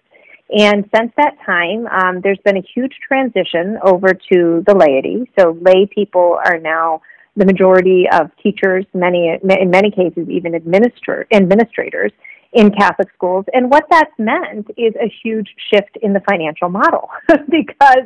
And 0.50 0.88
since 0.94 1.12
that 1.16 1.36
time, 1.46 1.86
um, 1.86 2.20
there's 2.22 2.38
been 2.44 2.58
a 2.58 2.64
huge 2.74 2.92
transition 3.06 3.78
over 3.82 4.08
to 4.32 4.62
the 4.66 4.74
laity. 4.74 5.30
So 5.38 5.56
lay 5.62 5.86
people 5.86 6.38
are 6.44 6.58
now 6.58 7.00
the 7.36 7.46
majority 7.46 8.04
of 8.12 8.30
teachers, 8.42 8.84
many 8.92 9.38
in 9.42 9.70
many 9.70 9.90
cases 9.90 10.28
even 10.28 10.54
administrator, 10.54 11.26
administrators 11.32 12.12
in 12.52 12.70
Catholic 12.70 13.08
schools. 13.14 13.46
And 13.54 13.70
what 13.70 13.84
that's 13.90 14.12
meant 14.18 14.68
is 14.76 14.92
a 14.96 15.10
huge 15.22 15.48
shift 15.72 15.96
in 16.02 16.12
the 16.12 16.20
financial 16.28 16.68
model 16.68 17.08
because, 17.48 18.04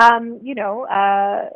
um, 0.00 0.40
you 0.42 0.56
know, 0.56 0.84
uh, 0.86 1.50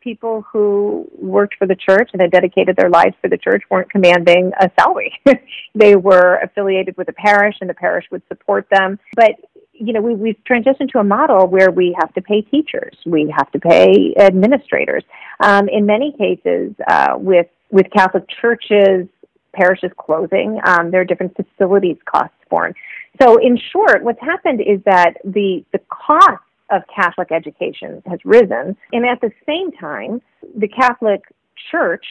people 0.00 0.42
who 0.50 1.08
worked 1.18 1.56
for 1.58 1.66
the 1.66 1.76
church 1.76 2.10
and 2.12 2.22
had 2.22 2.30
dedicated 2.30 2.76
their 2.76 2.90
lives 2.90 3.14
for 3.20 3.28
the 3.28 3.36
church 3.36 3.62
weren't 3.70 3.90
commanding 3.90 4.52
a 4.60 4.70
salary. 4.78 5.12
they 5.74 5.96
were 5.96 6.38
affiliated 6.42 6.96
with 6.96 7.08
a 7.08 7.12
parish 7.12 7.56
and 7.60 7.68
the 7.68 7.74
parish 7.74 8.04
would 8.10 8.22
support 8.28 8.66
them. 8.70 8.98
But 9.16 9.32
you 9.80 9.94
know, 9.94 10.02
we, 10.02 10.14
we've 10.14 10.36
transitioned 10.48 10.90
to 10.90 10.98
a 10.98 11.04
model 11.04 11.46
where 11.46 11.70
we 11.70 11.96
have 11.98 12.12
to 12.14 12.20
pay 12.20 12.42
teachers, 12.42 12.94
we 13.06 13.32
have 13.36 13.50
to 13.52 13.58
pay 13.58 14.14
administrators. 14.18 15.02
Um, 15.40 15.68
in 15.68 15.86
many 15.86 16.12
cases, 16.12 16.74
uh, 16.86 17.14
with 17.16 17.46
with 17.70 17.86
Catholic 17.90 18.24
churches, 18.40 19.08
parishes 19.54 19.90
closing, 19.98 20.60
um, 20.66 20.90
there 20.90 21.00
are 21.00 21.04
different 21.04 21.34
facilities 21.34 21.96
costs 22.04 22.34
borne. 22.50 22.74
So, 23.22 23.36
in 23.38 23.58
short, 23.72 24.04
what's 24.04 24.20
happened 24.20 24.60
is 24.60 24.80
that 24.84 25.14
the 25.24 25.64
the 25.72 25.80
cost 25.88 26.42
of 26.70 26.82
Catholic 26.94 27.32
education 27.32 28.02
has 28.06 28.18
risen. 28.24 28.76
And 28.92 29.04
at 29.04 29.20
the 29.20 29.30
same 29.46 29.72
time, 29.72 30.22
the 30.56 30.68
Catholic 30.68 31.22
Church 31.70 32.04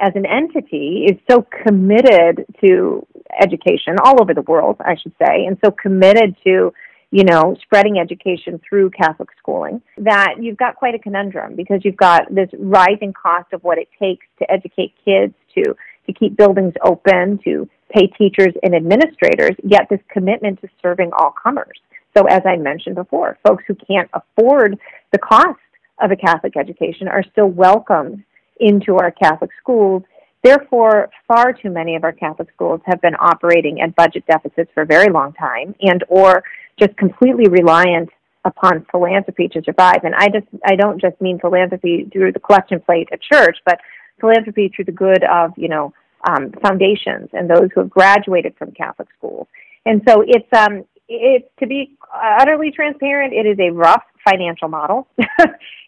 as 0.00 0.12
an 0.14 0.26
entity 0.26 1.06
is 1.08 1.18
so 1.30 1.46
committed 1.64 2.46
to 2.64 3.06
education 3.40 3.96
all 4.04 4.20
over 4.20 4.34
the 4.34 4.42
world, 4.42 4.76
I 4.80 4.96
should 4.96 5.12
say, 5.18 5.44
and 5.46 5.58
so 5.64 5.70
committed 5.70 6.36
to, 6.44 6.72
you 7.10 7.24
know, 7.24 7.56
spreading 7.62 7.98
education 7.98 8.60
through 8.68 8.90
Catholic 8.90 9.28
schooling 9.38 9.82
that 9.98 10.34
you've 10.40 10.56
got 10.56 10.76
quite 10.76 10.94
a 10.94 10.98
conundrum 10.98 11.56
because 11.56 11.80
you've 11.84 11.96
got 11.96 12.32
this 12.32 12.48
rising 12.58 13.12
cost 13.12 13.52
of 13.52 13.62
what 13.64 13.78
it 13.78 13.88
takes 13.98 14.26
to 14.38 14.50
educate 14.50 14.94
kids, 15.04 15.34
to, 15.54 15.74
to 16.06 16.12
keep 16.12 16.36
buildings 16.36 16.74
open, 16.84 17.38
to 17.44 17.68
pay 17.90 18.06
teachers 18.06 18.54
and 18.62 18.74
administrators, 18.74 19.56
yet 19.64 19.86
this 19.90 20.00
commitment 20.08 20.60
to 20.60 20.68
serving 20.82 21.10
all 21.18 21.34
comers. 21.42 21.78
So, 22.18 22.24
as 22.24 22.42
I 22.44 22.56
mentioned 22.56 22.96
before, 22.96 23.38
folks 23.46 23.62
who 23.68 23.76
can't 23.76 24.10
afford 24.12 24.76
the 25.12 25.18
cost 25.18 25.60
of 26.00 26.10
a 26.10 26.16
Catholic 26.16 26.56
education 26.56 27.06
are 27.06 27.22
still 27.30 27.46
welcomed 27.46 28.24
into 28.58 28.96
our 28.96 29.12
Catholic 29.12 29.50
schools. 29.60 30.02
Therefore, 30.42 31.10
far 31.28 31.52
too 31.52 31.70
many 31.70 31.94
of 31.94 32.02
our 32.02 32.12
Catholic 32.12 32.48
schools 32.52 32.80
have 32.86 33.00
been 33.00 33.14
operating 33.20 33.80
at 33.82 33.94
budget 33.94 34.24
deficits 34.26 34.68
for 34.74 34.82
a 34.82 34.86
very 34.86 35.12
long 35.12 35.32
time 35.34 35.76
and 35.80 36.02
or 36.08 36.42
just 36.76 36.96
completely 36.96 37.48
reliant 37.48 38.08
upon 38.44 38.84
philanthropy 38.90 39.46
to 39.48 39.62
survive. 39.62 40.02
And 40.02 40.14
I 40.16 40.26
just 40.26 40.46
I 40.64 40.74
don't 40.74 41.00
just 41.00 41.20
mean 41.20 41.38
philanthropy 41.38 42.08
through 42.12 42.32
the 42.32 42.40
collection 42.40 42.80
plate 42.80 43.08
at 43.12 43.20
church, 43.22 43.58
but 43.64 43.78
philanthropy 44.20 44.72
through 44.74 44.86
the 44.86 44.92
good 44.92 45.22
of, 45.22 45.52
you 45.56 45.68
know, 45.68 45.92
um, 46.28 46.50
foundations 46.62 47.28
and 47.32 47.48
those 47.48 47.68
who 47.72 47.80
have 47.80 47.90
graduated 47.90 48.56
from 48.58 48.72
Catholic 48.72 49.08
schools. 49.16 49.46
And 49.86 50.02
so 50.08 50.24
it's 50.26 50.52
um, 50.52 50.84
it 51.08 51.50
to 51.58 51.66
be 51.66 51.96
utterly 52.14 52.70
transparent, 52.70 53.32
it 53.32 53.46
is 53.46 53.58
a 53.58 53.70
rough 53.70 54.02
financial 54.28 54.68
model. 54.68 55.08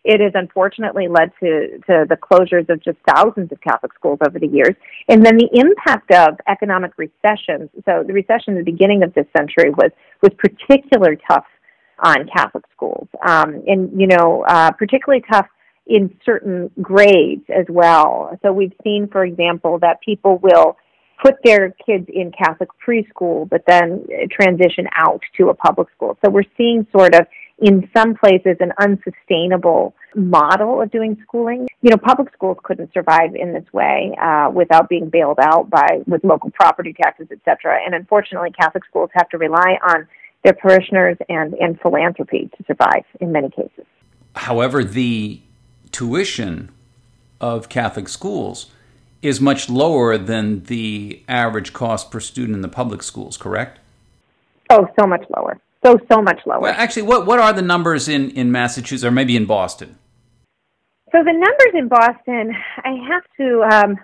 it 0.05 0.21
has 0.21 0.33
unfortunately 0.35 1.09
led 1.09 1.31
to, 1.41 1.79
to 1.87 2.07
the 2.09 2.17
closures 2.17 2.69
of 2.71 2.83
just 2.83 2.99
thousands 3.07 3.53
of 3.53 3.61
Catholic 3.61 3.93
schools 3.95 4.19
over 4.27 4.39
the 4.39 4.47
years. 4.47 4.75
And 5.09 5.25
then 5.25 5.37
the 5.37 5.49
impact 5.53 6.11
of 6.13 6.39
economic 6.49 6.93
recessions. 6.97 7.69
So 7.85 8.03
the 8.07 8.13
recession 8.13 8.57
at 8.57 8.65
the 8.65 8.73
beginning 8.73 9.03
of 9.03 9.13
this 9.15 9.27
century 9.37 9.71
was, 9.71 9.91
was 10.23 10.33
particularly 10.39 11.19
tough 11.31 11.47
on 12.03 12.27
Catholic 12.35 12.65
schools. 12.75 13.09
Um, 13.27 13.63
and, 13.67 14.01
you 14.01 14.07
know, 14.07 14.45
uh, 14.49 14.71
particularly 14.73 15.23
tough 15.31 15.47
in 15.87 16.15
certain 16.25 16.71
grades 16.81 17.45
as 17.51 17.67
well. 17.69 18.39
So 18.43 18.53
we've 18.53 18.73
seen, 18.83 19.09
for 19.11 19.25
example, 19.25 19.79
that 19.81 20.01
people 20.01 20.39
will 20.39 20.77
put 21.23 21.35
their 21.45 21.75
kids 21.87 22.07
in 22.09 22.33
Catholic 22.33 22.71
preschool, 22.87 23.49
but 23.49 23.63
then 23.67 24.07
transition 24.31 24.87
out 24.97 25.21
to 25.37 25.49
a 25.49 25.55
public 25.55 25.89
school. 25.95 26.17
So 26.25 26.31
we're 26.31 26.51
seeing 26.57 26.87
sort 26.97 27.15
of 27.15 27.27
in 27.59 27.89
some 27.95 28.15
places 28.15 28.57
an 28.61 28.73
unsustainable 28.79 29.95
model 30.15 30.81
of 30.81 30.91
doing 30.91 31.19
schooling. 31.23 31.69
You 31.83 31.91
know, 31.91 31.99
public 31.99 32.33
schools 32.33 32.57
couldn't 32.63 32.93
survive 32.95 33.35
in 33.35 33.53
this 33.53 33.71
way 33.73 34.17
uh, 34.21 34.51
without 34.53 34.89
being 34.89 35.11
bailed 35.11 35.39
out 35.41 35.69
by 35.69 36.01
with 36.07 36.25
local 36.25 36.51
property 36.51 36.95
taxes, 36.95 37.29
et 37.31 37.39
cetera. 37.45 37.79
And 37.85 37.95
unfortunately, 37.95 38.51
Catholic 38.59 38.85
schools 38.87 39.11
have 39.13 39.29
to 39.29 39.39
rely 39.39 39.79
on 39.87 40.09
their 40.43 40.55
parishioners 40.55 41.19
and, 41.29 41.53
and 41.55 41.79
philanthropy 41.81 42.51
to 42.57 42.65
survive 42.67 43.05
in 43.21 43.31
many 43.31 43.51
cases. 43.51 43.85
However, 44.35 44.83
the 44.83 45.43
tuition 45.93 46.71
of 47.43 47.69
Catholic 47.69 48.09
schools 48.09 48.71
is 49.23 49.41
much 49.41 49.69
lower 49.69 50.17
than 50.17 50.65
the 50.65 51.23
average 51.29 51.73
cost 51.73 52.11
per 52.11 52.21
student 52.21 52.57
in 52.57 52.63
the 52.63 52.69
public 52.69 53.03
schools, 53.03 53.37
correct? 53.37 53.79
Oh, 54.71 54.87
so 54.99 55.07
much 55.07 55.25
lower. 55.37 55.61
So, 55.85 55.99
so 56.11 56.23
much 56.23 56.41
lower. 56.47 56.61
Well, 56.61 56.75
actually, 56.77 57.03
what, 57.03 57.27
what 57.27 57.39
are 57.39 57.53
the 57.53 57.63
numbers 57.63 58.09
in, 58.09 58.31
in 58.31 58.53
Massachusetts 58.53 59.05
or 59.05 59.11
maybe 59.11 59.37
in 59.37 59.47
Boston? 59.47 59.99
So, 61.13 61.19
the 61.25 61.33
numbers 61.33 61.75
in 61.75 61.89
Boston, 61.89 62.55
I 62.85 62.97
have 63.09 63.23
to 63.39 63.63
um, 63.63 63.97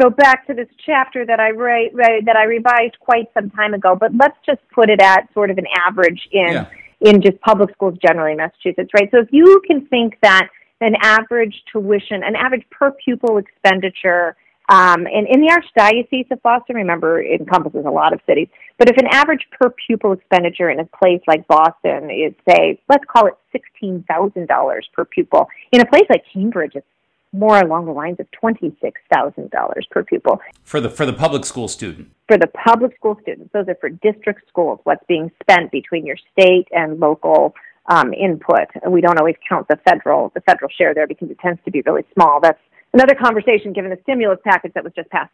go 0.00 0.10
back 0.10 0.46
to 0.48 0.54
this 0.54 0.68
chapter 0.84 1.24
that 1.24 1.40
I 1.40 1.50
write, 1.50 1.94
that 1.96 2.36
I 2.36 2.44
revised 2.44 2.98
quite 3.00 3.26
some 3.34 3.50
time 3.50 3.74
ago, 3.74 3.96
but 3.98 4.10
let's 4.14 4.36
just 4.44 4.60
put 4.74 4.90
it 4.90 5.00
at 5.00 5.32
sort 5.32 5.50
of 5.50 5.58
an 5.58 5.66
average 5.86 6.28
in 6.32 6.52
yeah. 6.52 6.66
in 7.00 7.22
just 7.22 7.40
public 7.40 7.70
schools 7.72 7.96
generally 8.04 8.32
in 8.32 8.38
Massachusetts, 8.38 8.90
right? 8.94 9.08
So 9.10 9.20
if 9.20 9.28
you 9.32 9.62
can 9.66 9.86
think 9.86 10.18
that 10.22 10.48
an 10.80 10.94
average 11.02 11.62
tuition, 11.70 12.22
an 12.24 12.34
average 12.36 12.64
per 12.70 12.90
pupil 13.04 13.38
expenditure 13.38 14.36
um, 14.68 15.06
and 15.06 15.26
in 15.28 15.40
the 15.40 15.50
Archdiocese 15.50 16.30
of 16.30 16.42
Boston, 16.42 16.76
remember, 16.76 17.20
it 17.20 17.40
encompasses 17.40 17.84
a 17.84 17.90
lot 17.90 18.12
of 18.12 18.20
cities. 18.26 18.48
But 18.78 18.88
if 18.88 18.96
an 18.96 19.06
average 19.10 19.46
per 19.50 19.74
pupil 19.86 20.12
expenditure 20.12 20.70
in 20.70 20.78
a 20.78 20.84
place 20.84 21.20
like 21.26 21.46
Boston 21.48 22.10
is, 22.10 22.32
say, 22.48 22.80
let's 22.88 23.04
call 23.04 23.26
it 23.26 23.34
$16,000 23.82 24.80
per 24.92 25.04
pupil, 25.04 25.48
in 25.72 25.80
a 25.80 25.86
place 25.86 26.04
like 26.08 26.24
Cambridge, 26.32 26.72
it's 26.74 26.86
more 27.32 27.58
along 27.58 27.86
the 27.86 27.92
lines 27.92 28.18
of 28.20 28.26
$26,000 28.42 29.90
per 29.90 30.04
pupil. 30.04 30.40
For 30.64 30.80
the, 30.80 30.90
for 30.90 31.06
the 31.06 31.12
public 31.12 31.44
school 31.44 31.66
student? 31.66 32.12
For 32.28 32.36
the 32.36 32.46
public 32.46 32.94
school 32.94 33.18
students. 33.22 33.50
Those 33.52 33.68
are 33.68 33.76
for 33.80 33.88
district 33.88 34.48
schools, 34.48 34.80
what's 34.84 35.04
being 35.08 35.30
spent 35.42 35.72
between 35.72 36.06
your 36.06 36.16
state 36.32 36.68
and 36.72 37.00
local 37.00 37.54
um, 37.86 38.12
input. 38.12 38.68
We 38.88 39.00
don't 39.00 39.18
always 39.18 39.36
count 39.48 39.66
the 39.68 39.78
federal, 39.88 40.30
the 40.34 40.40
federal 40.42 40.70
share 40.70 40.94
there 40.94 41.06
because 41.06 41.30
it 41.30 41.38
tends 41.40 41.60
to 41.64 41.70
be 41.70 41.82
really 41.84 42.04
small. 42.14 42.38
That's 42.40 42.60
another 42.92 43.14
conversation 43.14 43.72
given 43.72 43.90
the 43.90 43.98
stimulus 44.02 44.38
package 44.44 44.72
that 44.74 44.84
was 44.84 44.92
just 44.94 45.10
passed. 45.10 45.32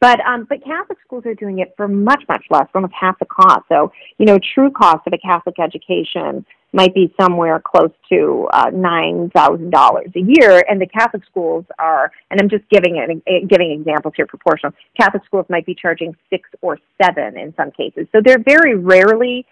But 0.00 0.20
um, 0.20 0.46
but 0.48 0.64
Catholic 0.64 0.98
schools 1.04 1.26
are 1.26 1.34
doing 1.34 1.58
it 1.58 1.74
for 1.76 1.86
much 1.86 2.22
much 2.28 2.44
less, 2.50 2.66
almost 2.74 2.94
half 2.98 3.18
the 3.18 3.26
cost. 3.26 3.62
So 3.68 3.92
you 4.18 4.26
know, 4.26 4.38
true 4.54 4.70
cost 4.70 5.06
of 5.06 5.12
a 5.12 5.18
Catholic 5.18 5.56
education 5.58 6.46
might 6.72 6.94
be 6.94 7.12
somewhere 7.20 7.60
close 7.60 7.90
to 8.08 8.48
uh, 8.52 8.70
nine 8.72 9.30
thousand 9.34 9.70
dollars 9.70 10.08
a 10.16 10.20
year, 10.20 10.64
and 10.68 10.80
the 10.80 10.86
Catholic 10.86 11.24
schools 11.26 11.66
are, 11.78 12.10
and 12.30 12.40
I'm 12.40 12.48
just 12.48 12.64
giving 12.70 12.96
it, 12.96 13.48
giving 13.48 13.72
examples 13.72 14.14
here 14.16 14.26
proportional. 14.26 14.72
Catholic 14.98 15.24
schools 15.26 15.46
might 15.50 15.66
be 15.66 15.74
charging 15.74 16.16
six 16.30 16.48
or 16.62 16.78
seven 17.02 17.36
in 17.36 17.52
some 17.56 17.70
cases, 17.70 18.06
so 18.12 18.20
they're 18.24 18.42
very 18.42 18.76
rarely 18.76 19.44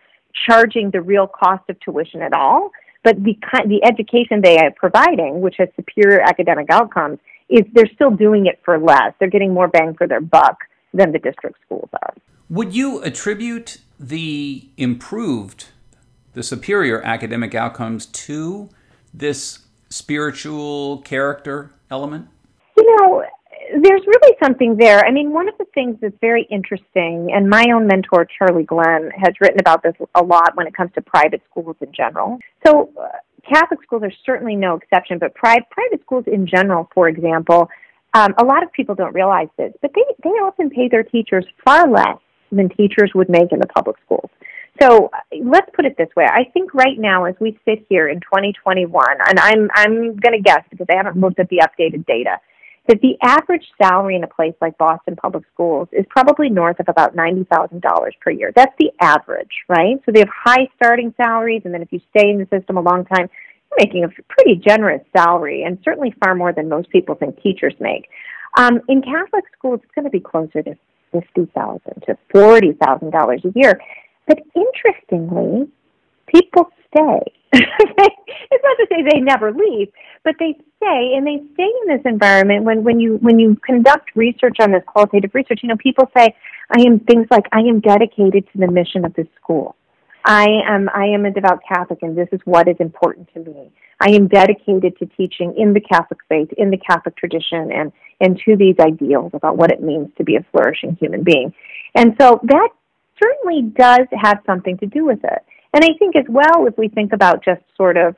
charging 0.47 0.91
the 0.91 1.01
real 1.01 1.27
cost 1.27 1.69
of 1.69 1.79
tuition 1.81 2.23
at 2.23 2.33
all. 2.33 2.71
But 3.05 3.23
the 3.23 3.37
the 3.67 3.85
education 3.85 4.41
they 4.43 4.57
are 4.57 4.71
providing, 4.71 5.41
which 5.41 5.57
has 5.59 5.69
superior 5.77 6.21
academic 6.21 6.69
outcomes, 6.71 7.19
is 7.49 7.63
they're 7.73 7.91
still 7.95 8.11
doing 8.11 8.47
it 8.47 8.61
for 8.65 8.79
less. 8.79 9.15
They're 9.19 9.31
getting 9.31 9.55
more 9.55 9.69
bang 9.69 9.95
for 9.95 10.07
their 10.07 10.21
buck 10.21 10.59
than 10.93 11.13
the 11.13 11.19
district 11.19 11.57
schools 11.65 11.89
are. 11.93 12.15
Would 12.51 12.75
you 12.75 13.03
attribute 13.03 13.79
the 14.01 14.69
improved, 14.77 15.67
the 16.33 16.43
superior 16.43 17.03
academic 17.03 17.55
outcomes 17.55 18.07
to 18.07 18.71
this 19.13 19.61
spiritual 19.91 20.99
character 20.99 21.73
element? 21.91 22.29
You 22.77 22.97
know, 22.97 23.25
there's 23.73 24.07
really 24.07 24.37
something 24.43 24.77
there. 24.77 25.05
I 25.05 25.11
mean, 25.11 25.33
one 25.33 25.49
of 25.49 25.59
the 25.59 25.67
things 25.75 25.97
that's 26.01 26.17
very 26.21 26.45
interesting, 26.51 27.31
and 27.35 27.49
my 27.49 27.67
own 27.75 27.87
mentor, 27.87 28.27
Charlie 28.39 28.65
Glenn, 28.65 29.11
has 29.17 29.35
written 29.41 29.61
about 29.61 29.83
this 29.83 29.95
a 30.15 30.23
lot 30.23 30.57
when 30.57 30.67
it 30.67 30.75
comes 30.75 30.91
to 30.95 31.03
private 31.03 31.43
schools 31.51 31.77
in 31.81 31.93
general. 31.93 32.39
So, 32.67 32.91
uh, 32.99 33.09
Catholic 33.53 33.83
schools 33.83 34.03
are 34.03 34.13
certainly 34.25 34.57
no 34.57 34.77
exception, 34.77 35.19
but 35.19 35.35
pri- 35.35 35.65
private 35.71 36.01
schools 36.03 36.25
in 36.27 36.47
general, 36.47 36.89
for 36.95 37.09
example, 37.09 37.69
um, 38.15 38.35
a 38.39 38.45
lot 38.45 38.63
of 38.63 38.73
people 38.73 38.95
don't 38.95 39.15
realize 39.15 39.49
this, 39.57 39.73
but 39.83 39.91
they, 39.95 40.05
they 40.23 40.31
often 40.31 40.71
pay 40.71 40.89
their 40.89 41.03
teachers 41.03 41.47
far 41.65 41.89
less 41.91 42.19
than 42.51 42.69
teachers 42.71 43.13
would 43.15 43.29
make 43.29 43.53
in 43.53 43.59
the 43.59 43.67
public 43.67 43.97
schools. 44.05 44.31
So 44.81 45.11
let's 45.43 45.69
put 45.75 45.85
it 45.85 45.97
this 45.99 46.09
way. 46.17 46.25
I 46.25 46.45
think 46.53 46.73
right 46.73 46.99
now, 46.99 47.25
as 47.25 47.35
we 47.41 47.59
sit 47.65 47.85
here 47.89 48.09
in 48.09 48.21
2021, 48.21 49.05
and 49.29 49.41
I'm 49.41 49.69
I'm 49.75 50.17
going 50.17 50.35
to 50.35 50.41
guess 50.41 50.63
because 50.71 50.87
I 50.91 50.97
haven't 50.97 51.17
looked 51.21 51.41
at 51.41 51.49
the 51.49 51.59
updated 51.59 52.07
data, 52.07 52.39
that 52.89 53.01
the 53.03 53.17
average 53.23 53.65
salary 53.81 54.17
in 54.17 54.25
a 54.25 54.27
place 54.27 54.55
like 54.61 54.77
Boston 54.79 55.15
Public 55.15 55.45
Schools 55.53 55.89
is 55.93 56.07
probably 56.09 56.49
north 56.49 56.81
of 56.81 56.87
about 56.89 57.15
$90,000 57.15 57.83
per 58.21 58.31
year. 58.31 58.51
That's 58.57 58.75
the 58.79 58.91
average, 59.01 59.53
right? 59.69 59.97
So 60.05 60.13
they 60.13 60.21
have 60.21 60.29
high 60.29 60.69
starting 60.77 61.15
salaries, 61.17 61.63
and 61.65 61.75
then 61.75 61.83
if 61.83 61.93
you 61.93 62.01
stay 62.17 62.31
in 62.31 62.39
the 62.39 62.49
system 62.51 62.79
a 62.79 62.81
long 62.81 63.05
time, 63.05 63.29
you're 63.71 63.79
making 63.87 64.05
a 64.05 64.09
pretty 64.33 64.57
generous 64.57 65.03
salary, 65.15 65.65
and 65.65 65.79
certainly 65.85 66.15
far 66.25 66.35
more 66.35 66.53
than 66.53 66.69
most 66.69 66.89
people 66.91 67.15
think 67.15 67.41
teachers 67.43 67.75
make. 67.79 68.09
Um, 68.57 68.81
in 68.89 69.03
Catholic 69.03 69.45
schools, 69.57 69.81
it's 69.83 69.93
going 69.95 70.07
to 70.07 70.11
be 70.11 70.21
closer 70.21 70.63
to 70.63 70.75
50,000 71.13 71.81
to 72.07 72.19
$40,000 72.35 73.45
a 73.45 73.59
year. 73.59 73.81
But 74.27 74.41
interestingly, 74.55 75.69
people 76.27 76.71
stay. 76.91 77.21
it's 77.53 78.65
not 78.65 78.77
to 78.77 78.87
say 78.91 79.03
they 79.03 79.21
never 79.21 79.53
leave, 79.53 79.89
but 80.25 80.35
they 80.39 80.55
stay 80.77 81.15
and 81.17 81.27
they 81.27 81.43
stay 81.55 81.71
in 81.83 81.97
this 81.97 82.03
environment 82.05 82.65
when, 82.65 82.85
when 82.85 83.01
you 83.01 83.17
when 83.23 83.39
you 83.39 83.57
conduct 83.65 84.11
research 84.15 84.57
on 84.61 84.73
this 84.73 84.83
qualitative 84.87 85.35
research, 85.35 85.61
you 85.63 85.69
know, 85.69 85.77
people 85.77 86.11
say, 86.17 86.35
I 86.71 86.83
am 86.83 87.01
things 87.01 87.27
like 87.31 87.47
I 87.53 87.61
am 87.61 87.81
dedicated 87.81 88.47
to 88.53 88.59
the 88.59 88.71
mission 88.71 89.05
of 89.05 89.15
this 89.15 89.27
school. 89.41 89.77
I 90.25 90.47
am 90.69 90.91
I 90.95 91.07
am 91.07 91.25
a 91.25 91.31
devout 91.31 91.61
Catholic 91.67 92.01
and 92.03 92.17
this 92.17 92.29
is 92.33 92.41
what 92.45 92.69
is 92.69 92.77
important 92.81 93.33
to 93.33 93.41
me. 93.41 93.73
I 94.01 94.11
am 94.11 94.29
dedicated 94.29 94.97
to 94.99 95.07
teaching 95.07 95.55
in 95.57 95.73
the 95.73 95.81
Catholic 95.81 96.21
faith, 96.29 96.51
in 96.57 96.71
the 96.71 96.77
Catholic 96.77 97.17
tradition 97.17 97.73
and, 97.73 97.93
and 98.21 98.39
to 98.45 98.57
these 98.57 98.77
ideals 98.79 99.33
about 99.35 99.57
what 99.57 99.73
it 99.73 99.83
means 99.83 100.09
to 100.19 100.25
be 100.25 100.37
a 100.37 100.45
flourishing 100.53 100.97
human 101.01 101.25
being. 101.25 101.53
And 101.95 102.15
so 102.21 102.41
that 102.45 102.69
certainly 103.21 103.63
does 103.63 104.07
have 104.13 104.39
something 104.47 104.79
to 104.79 104.87
do 104.87 105.05
with 105.05 105.19
it. 105.25 105.45
And 105.75 105.85
I 105.85 105.89
think 105.99 106.17
as 106.17 106.25
well, 106.29 106.67
if 106.67 106.77
we 106.79 106.89
think 106.89 107.13
about 107.13 107.45
just 107.45 107.63
sort 107.77 107.97
of 107.97 108.17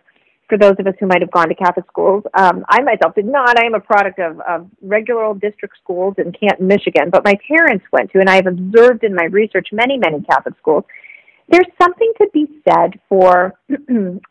for 0.50 0.59
those 0.59 0.75
of 0.80 0.87
us 0.87 0.95
who 0.99 1.07
might 1.07 1.23
have 1.23 1.30
gone 1.30 1.49
to 1.49 1.54
Catholic 1.54 1.87
schools, 1.87 2.25
um, 2.35 2.64
I 2.69 2.83
myself 2.83 3.14
did 3.14 3.25
not. 3.25 3.59
I 3.59 3.66
am 3.66 3.75
a 3.75 3.80
product 3.80 4.19
of, 4.19 4.40
of 4.40 4.69
regular 4.83 5.23
old 5.23 5.40
district 5.40 5.76
schools 5.83 6.16
in 6.19 6.33
Canton, 6.33 6.66
Michigan, 6.66 7.09
but 7.09 7.25
my 7.25 7.35
parents 7.49 7.85
went 7.92 8.11
to, 8.11 8.19
and 8.19 8.28
I 8.28 8.35
have 8.35 8.49
observed 8.49 9.04
in 9.04 9.14
my 9.14 9.25
research 9.25 9.69
many, 9.73 9.97
many 9.97 10.21
Catholic 10.23 10.57
schools. 10.59 10.85
There's 11.49 11.69
something 11.80 12.12
to 12.19 12.26
be 12.35 12.47
said 12.69 12.99
for, 13.09 13.54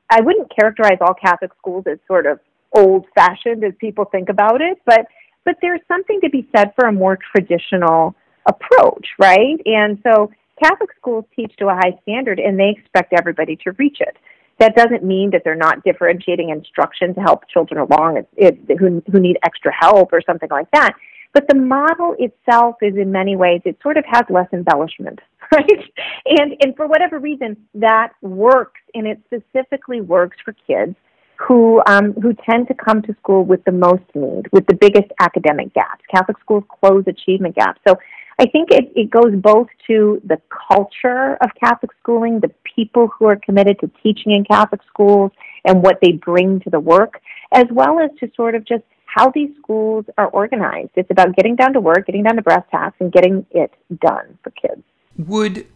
I 0.09 0.21
wouldn't 0.21 0.53
characterize 0.53 0.97
all 1.01 1.13
Catholic 1.13 1.51
schools 1.57 1.85
as 1.89 1.99
sort 2.05 2.25
of 2.25 2.39
old 2.73 3.05
fashioned 3.15 3.63
as 3.63 3.73
people 3.79 4.05
think 4.05 4.27
about 4.27 4.61
it, 4.61 4.77
but, 4.85 5.07
but 5.45 5.55
there's 5.61 5.81
something 5.87 6.19
to 6.21 6.29
be 6.29 6.47
said 6.55 6.73
for 6.75 6.87
a 6.87 6.91
more 6.91 7.17
traditional 7.31 8.13
approach, 8.45 9.07
right? 9.17 9.59
And 9.65 9.99
so 10.03 10.31
Catholic 10.61 10.89
schools 10.97 11.25
teach 11.35 11.55
to 11.57 11.67
a 11.67 11.75
high 11.75 11.97
standard 12.01 12.39
and 12.39 12.59
they 12.59 12.75
expect 12.77 13.13
everybody 13.13 13.55
to 13.63 13.71
reach 13.73 13.97
it. 13.99 14.17
That 14.59 14.75
doesn't 14.75 15.03
mean 15.03 15.31
that 15.31 15.43
they're 15.45 15.55
not 15.55 15.83
differentiating 15.83 16.49
instruction 16.49 17.15
to 17.15 17.21
help 17.21 17.47
children 17.47 17.79
along 17.79 18.17
it, 18.17 18.29
it, 18.35 18.77
who, 18.77 19.01
who 19.09 19.19
need 19.19 19.37
extra 19.45 19.71
help 19.73 20.11
or 20.11 20.21
something 20.21 20.49
like 20.51 20.69
that. 20.71 20.93
But 21.33 21.47
the 21.47 21.55
model 21.55 22.15
itself 22.17 22.75
is 22.81 22.95
in 22.95 23.11
many 23.11 23.35
ways, 23.35 23.61
it 23.63 23.77
sort 23.83 23.97
of 23.97 24.03
has 24.07 24.23
less 24.29 24.47
embellishment, 24.51 25.19
right? 25.51 25.83
And, 26.25 26.55
and 26.61 26.75
for 26.75 26.87
whatever 26.87 27.19
reason, 27.19 27.55
that 27.75 28.13
works, 28.21 28.81
and 28.93 29.07
it 29.07 29.21
specifically 29.25 30.01
works 30.01 30.37
for 30.43 30.53
kids 30.67 30.95
who, 31.35 31.81
um, 31.87 32.13
who 32.13 32.33
tend 32.49 32.67
to 32.67 32.73
come 32.73 33.01
to 33.03 33.15
school 33.21 33.45
with 33.45 33.63
the 33.63 33.71
most 33.71 34.03
need, 34.13 34.51
with 34.51 34.65
the 34.67 34.75
biggest 34.75 35.09
academic 35.21 35.73
gaps. 35.73 36.03
Catholic 36.13 36.37
schools 36.39 36.63
close 36.81 37.05
achievement 37.07 37.55
gaps. 37.55 37.79
So 37.87 37.95
I 38.39 38.45
think 38.45 38.71
it, 38.71 38.91
it 38.95 39.09
goes 39.09 39.35
both 39.35 39.67
to 39.87 40.21
the 40.25 40.39
culture 40.69 41.37
of 41.41 41.49
Catholic 41.61 41.91
schooling, 42.01 42.39
the 42.39 42.51
people 42.63 43.09
who 43.09 43.25
are 43.25 43.35
committed 43.35 43.77
to 43.81 43.91
teaching 44.01 44.31
in 44.31 44.45
Catholic 44.45 44.79
schools 44.87 45.31
and 45.65 45.83
what 45.83 45.97
they 46.01 46.13
bring 46.13 46.61
to 46.61 46.69
the 46.69 46.79
work, 46.79 47.21
as 47.51 47.65
well 47.69 47.99
as 47.99 48.11
to 48.21 48.31
sort 48.37 48.55
of 48.55 48.65
just 48.65 48.83
how 49.05 49.29
these 49.31 49.49
schools 49.61 50.05
are 50.17 50.27
organized. 50.27 50.91
It's 50.95 51.11
about 51.11 51.35
getting 51.35 51.57
down 51.57 51.73
to 51.73 51.81
work, 51.81 52.05
getting 52.05 52.23
down 52.23 52.37
to 52.37 52.41
brass 52.41 52.63
tacks, 52.71 52.95
and 53.01 53.11
getting 53.11 53.45
it 53.51 53.73
done 53.99 54.37
for 54.41 54.51
kids. 54.51 54.83
Would 55.17 55.67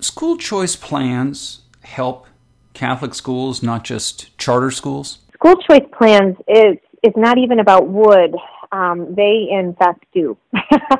school 0.00 0.36
choice 0.36 0.76
plans 0.76 1.62
help 1.80 2.26
Catholic 2.74 3.14
schools, 3.14 3.62
not 3.62 3.82
just 3.82 4.36
charter 4.36 4.70
schools? 4.70 5.20
School 5.34 5.56
choice 5.56 5.88
plans 5.96 6.36
is 6.48 6.76
is 7.02 7.12
not 7.16 7.38
even 7.38 7.60
about 7.60 7.88
would. 7.88 8.34
Um, 8.74 9.14
they 9.14 9.46
in 9.50 9.74
fact 9.78 10.04
do 10.12 10.36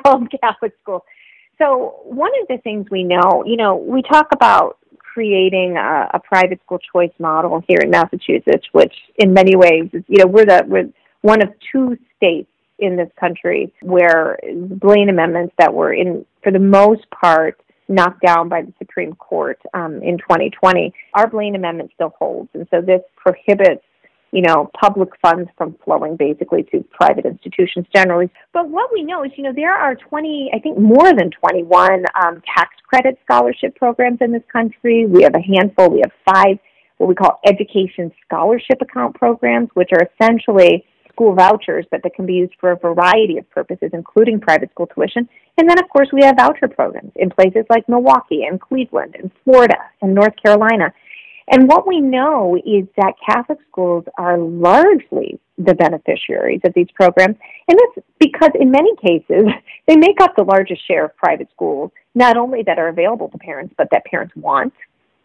help 0.05 0.23
Catholic 0.41 0.73
schools. 0.81 1.01
So 1.57 1.99
one 2.03 2.31
of 2.41 2.47
the 2.47 2.57
things 2.63 2.87
we 2.89 3.03
know, 3.03 3.43
you 3.45 3.57
know, 3.57 3.75
we 3.75 4.01
talk 4.01 4.27
about 4.33 4.77
creating 4.99 5.77
a, 5.77 6.09
a 6.13 6.19
private 6.19 6.59
school 6.65 6.79
choice 6.93 7.13
model 7.19 7.61
here 7.67 7.79
in 7.81 7.89
Massachusetts, 7.89 8.65
which 8.71 8.93
in 9.17 9.33
many 9.33 9.55
ways 9.55 9.89
is, 9.93 10.03
you 10.07 10.17
know, 10.19 10.27
we're 10.27 10.45
the 10.45 10.63
we're 10.67 10.89
one 11.21 11.41
of 11.41 11.49
two 11.71 11.97
states 12.15 12.49
in 12.79 12.95
this 12.95 13.09
country 13.19 13.73
where 13.81 14.37
Blaine 14.53 15.09
amendments 15.09 15.53
that 15.57 15.73
were 15.73 15.93
in, 15.93 16.25
for 16.43 16.51
the 16.51 16.59
most 16.59 17.03
part, 17.11 17.59
knocked 17.87 18.21
down 18.21 18.49
by 18.49 18.61
the 18.61 18.73
Supreme 18.79 19.13
Court 19.15 19.59
um, 19.73 20.01
in 20.01 20.17
2020, 20.17 20.93
our 21.13 21.27
Blaine 21.27 21.55
Amendment 21.55 21.91
still 21.93 22.13
holds. 22.17 22.49
And 22.53 22.67
so 22.71 22.81
this 22.81 23.01
prohibits, 23.15 23.83
you 24.31 24.41
know, 24.41 24.69
public 24.79 25.09
funds 25.21 25.49
from 25.57 25.75
flowing 25.83 26.15
basically 26.15 26.63
to 26.71 26.83
private 26.91 27.25
institutions 27.25 27.85
generally. 27.95 28.29
But 28.53 28.69
what 28.69 28.91
we 28.91 29.03
know 29.03 29.23
is, 29.23 29.31
you 29.37 29.43
know, 29.43 29.53
there 29.55 29.73
are 29.73 29.95
20, 29.95 30.51
I 30.53 30.59
think 30.59 30.77
more 30.77 31.13
than 31.13 31.31
21 31.31 32.05
um, 32.21 32.41
tax 32.55 32.75
credit 32.87 33.17
scholarship 33.23 33.75
programs 33.75 34.19
in 34.21 34.31
this 34.31 34.43
country. 34.51 35.05
We 35.05 35.23
have 35.23 35.35
a 35.35 35.41
handful, 35.41 35.89
we 35.89 36.01
have 36.03 36.11
five 36.33 36.59
what 36.97 37.07
we 37.07 37.15
call 37.15 37.39
education 37.45 38.11
scholarship 38.25 38.81
account 38.81 39.15
programs, 39.15 39.69
which 39.73 39.89
are 39.91 40.07
essentially 40.13 40.85
school 41.11 41.33
vouchers, 41.33 41.85
but 41.91 42.03
that 42.03 42.13
can 42.13 42.25
be 42.25 42.33
used 42.33 42.53
for 42.59 42.71
a 42.71 42.75
variety 42.75 43.37
of 43.37 43.49
purposes, 43.49 43.91
including 43.93 44.39
private 44.39 44.69
school 44.71 44.87
tuition. 44.87 45.27
And 45.57 45.69
then, 45.69 45.79
of 45.79 45.89
course, 45.89 46.09
we 46.11 46.23
have 46.23 46.35
voucher 46.37 46.67
programs 46.67 47.11
in 47.15 47.29
places 47.29 47.65
like 47.69 47.87
Milwaukee 47.87 48.43
and 48.43 48.59
Cleveland 48.59 49.15
and 49.17 49.31
Florida 49.43 49.77
and 50.01 50.13
North 50.13 50.33
Carolina. 50.43 50.93
And 51.47 51.67
what 51.67 51.87
we 51.87 52.01
know 52.01 52.55
is 52.55 52.87
that 52.97 53.13
Catholic 53.25 53.59
schools 53.69 54.05
are 54.17 54.37
largely 54.37 55.39
the 55.57 55.73
beneficiaries 55.73 56.61
of 56.65 56.73
these 56.73 56.87
programs. 56.95 57.37
And 57.67 57.79
that's 57.79 58.05
because 58.19 58.49
in 58.59 58.71
many 58.71 58.95
cases, 58.95 59.45
they 59.87 59.95
make 59.95 60.19
up 60.21 60.35
the 60.35 60.43
largest 60.43 60.85
share 60.87 61.05
of 61.05 61.15
private 61.17 61.47
schools, 61.53 61.91
not 62.15 62.35
only 62.35 62.63
that 62.63 62.79
are 62.79 62.87
available 62.87 63.29
to 63.29 63.37
parents, 63.37 63.73
but 63.77 63.87
that 63.91 64.05
parents 64.05 64.35
want, 64.35 64.73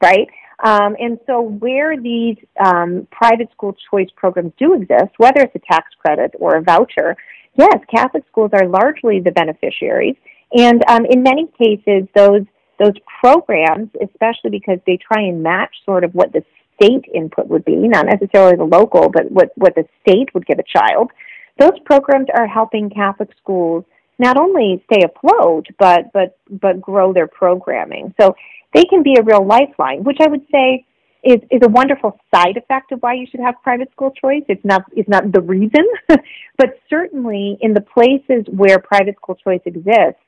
right? 0.02 0.28
Um, 0.62 0.94
and 1.00 1.18
so, 1.26 1.40
where 1.40 1.98
these 1.98 2.36
um, 2.62 3.08
private 3.10 3.50
school 3.50 3.74
choice 3.90 4.08
programs 4.14 4.52
do 4.58 4.74
exist, 4.74 5.14
whether 5.16 5.40
it's 5.40 5.54
a 5.54 5.72
tax 5.72 5.88
credit 5.98 6.32
or 6.38 6.56
a 6.56 6.62
voucher, 6.62 7.16
yes, 7.54 7.78
Catholic 7.92 8.24
schools 8.30 8.50
are 8.52 8.68
largely 8.68 9.20
the 9.20 9.30
beneficiaries. 9.30 10.16
And 10.52 10.82
um, 10.88 11.06
in 11.06 11.22
many 11.22 11.48
cases, 11.58 12.08
those 12.14 12.42
those 12.80 12.94
programs, 13.20 13.90
especially 14.02 14.50
because 14.50 14.78
they 14.86 14.96
try 14.96 15.22
and 15.22 15.42
match 15.42 15.74
sort 15.84 16.02
of 16.02 16.14
what 16.14 16.32
the 16.32 16.42
state 16.74 17.04
input 17.14 17.46
would 17.46 17.64
be, 17.64 17.76
not 17.76 18.06
necessarily 18.06 18.56
the 18.56 18.64
local, 18.64 19.10
but 19.10 19.30
what, 19.30 19.52
what 19.56 19.74
the 19.74 19.84
state 20.00 20.32
would 20.34 20.46
give 20.46 20.58
a 20.58 20.78
child, 20.78 21.10
those 21.58 21.78
programs 21.84 22.28
are 22.34 22.46
helping 22.46 22.88
Catholic 22.90 23.28
schools 23.40 23.84
not 24.18 24.36
only 24.38 24.82
stay 24.90 25.02
afloat, 25.04 25.66
but 25.78 26.12
but 26.12 26.36
but 26.50 26.80
grow 26.80 27.12
their 27.12 27.26
programming. 27.26 28.14
So 28.20 28.34
they 28.74 28.84
can 28.84 29.02
be 29.02 29.16
a 29.18 29.22
real 29.22 29.46
lifeline, 29.46 30.04
which 30.04 30.18
I 30.20 30.28
would 30.28 30.46
say 30.52 30.84
is, 31.24 31.40
is 31.50 31.60
a 31.62 31.68
wonderful 31.68 32.18
side 32.34 32.56
effect 32.56 32.92
of 32.92 33.00
why 33.00 33.14
you 33.14 33.26
should 33.30 33.40
have 33.40 33.54
private 33.62 33.90
school 33.92 34.12
choice. 34.12 34.42
It's 34.48 34.64
not, 34.64 34.84
it's 34.92 35.08
not 35.08 35.32
the 35.32 35.40
reason, 35.40 35.86
but 36.58 36.78
certainly 36.88 37.58
in 37.60 37.74
the 37.74 37.80
places 37.80 38.46
where 38.48 38.78
private 38.78 39.16
school 39.16 39.34
choice 39.34 39.60
exists, 39.64 40.22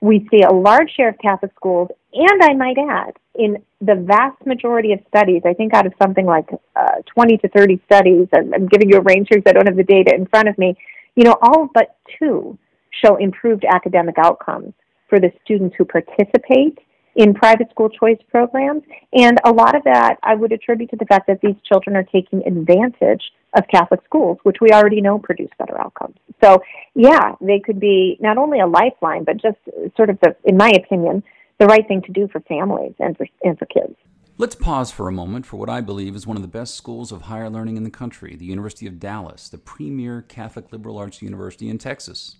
we 0.00 0.26
see 0.30 0.42
a 0.42 0.52
large 0.52 0.90
share 0.94 1.08
of 1.08 1.18
Catholic 1.18 1.52
schools, 1.56 1.88
and 2.12 2.42
I 2.42 2.54
might 2.54 2.78
add, 2.78 3.14
in 3.34 3.62
the 3.80 3.94
vast 3.94 4.44
majority 4.46 4.92
of 4.92 5.00
studies, 5.08 5.42
I 5.44 5.54
think 5.54 5.74
out 5.74 5.86
of 5.86 5.92
something 6.00 6.26
like 6.26 6.48
uh, 6.76 7.02
20 7.14 7.38
to 7.38 7.48
30 7.48 7.80
studies, 7.86 8.28
I'm, 8.34 8.54
I'm 8.54 8.66
giving 8.68 8.88
you 8.90 8.98
a 8.98 9.02
range 9.02 9.28
here 9.30 9.38
because 9.38 9.50
I 9.50 9.52
don't 9.52 9.66
have 9.66 9.76
the 9.76 9.84
data 9.84 10.14
in 10.14 10.26
front 10.26 10.48
of 10.48 10.56
me, 10.58 10.76
you 11.14 11.24
know, 11.24 11.36
all 11.42 11.68
but 11.72 11.96
two 12.18 12.58
show 13.04 13.16
improved 13.16 13.64
academic 13.64 14.16
outcomes 14.18 14.72
for 15.08 15.20
the 15.20 15.32
students 15.44 15.74
who 15.76 15.84
participate 15.84 16.78
in 17.18 17.34
private 17.34 17.68
school 17.70 17.90
choice 17.90 18.16
programs. 18.30 18.84
And 19.12 19.38
a 19.44 19.50
lot 19.50 19.74
of 19.74 19.82
that 19.84 20.16
I 20.22 20.36
would 20.36 20.52
attribute 20.52 20.88
to 20.90 20.96
the 20.96 21.04
fact 21.04 21.26
that 21.26 21.40
these 21.42 21.56
children 21.66 21.96
are 21.96 22.04
taking 22.04 22.46
advantage 22.46 23.22
of 23.56 23.64
Catholic 23.68 24.00
schools, 24.04 24.38
which 24.44 24.58
we 24.60 24.70
already 24.70 25.00
know 25.00 25.18
produce 25.18 25.50
better 25.58 25.78
outcomes. 25.80 26.16
So, 26.42 26.62
yeah, 26.94 27.34
they 27.40 27.58
could 27.58 27.80
be 27.80 28.16
not 28.20 28.38
only 28.38 28.60
a 28.60 28.66
lifeline, 28.66 29.24
but 29.24 29.42
just 29.42 29.58
sort 29.96 30.10
of 30.10 30.18
the, 30.20 30.36
in 30.44 30.56
my 30.56 30.70
opinion, 30.70 31.24
the 31.58 31.66
right 31.66 31.86
thing 31.88 32.02
to 32.02 32.12
do 32.12 32.28
for 32.28 32.40
families 32.40 32.94
and 33.00 33.16
for, 33.16 33.26
and 33.42 33.58
for 33.58 33.66
kids. 33.66 33.96
Let's 34.36 34.54
pause 34.54 34.92
for 34.92 35.08
a 35.08 35.12
moment 35.12 35.44
for 35.44 35.56
what 35.56 35.68
I 35.68 35.80
believe 35.80 36.14
is 36.14 36.24
one 36.24 36.36
of 36.36 36.42
the 36.42 36.48
best 36.48 36.76
schools 36.76 37.10
of 37.10 37.22
higher 37.22 37.50
learning 37.50 37.76
in 37.76 37.82
the 37.82 37.90
country, 37.90 38.36
the 38.36 38.44
University 38.44 38.86
of 38.86 39.00
Dallas, 39.00 39.48
the 39.48 39.58
premier 39.58 40.22
Catholic 40.22 40.70
liberal 40.70 40.98
arts 40.98 41.20
university 41.20 41.68
in 41.68 41.78
Texas. 41.78 42.36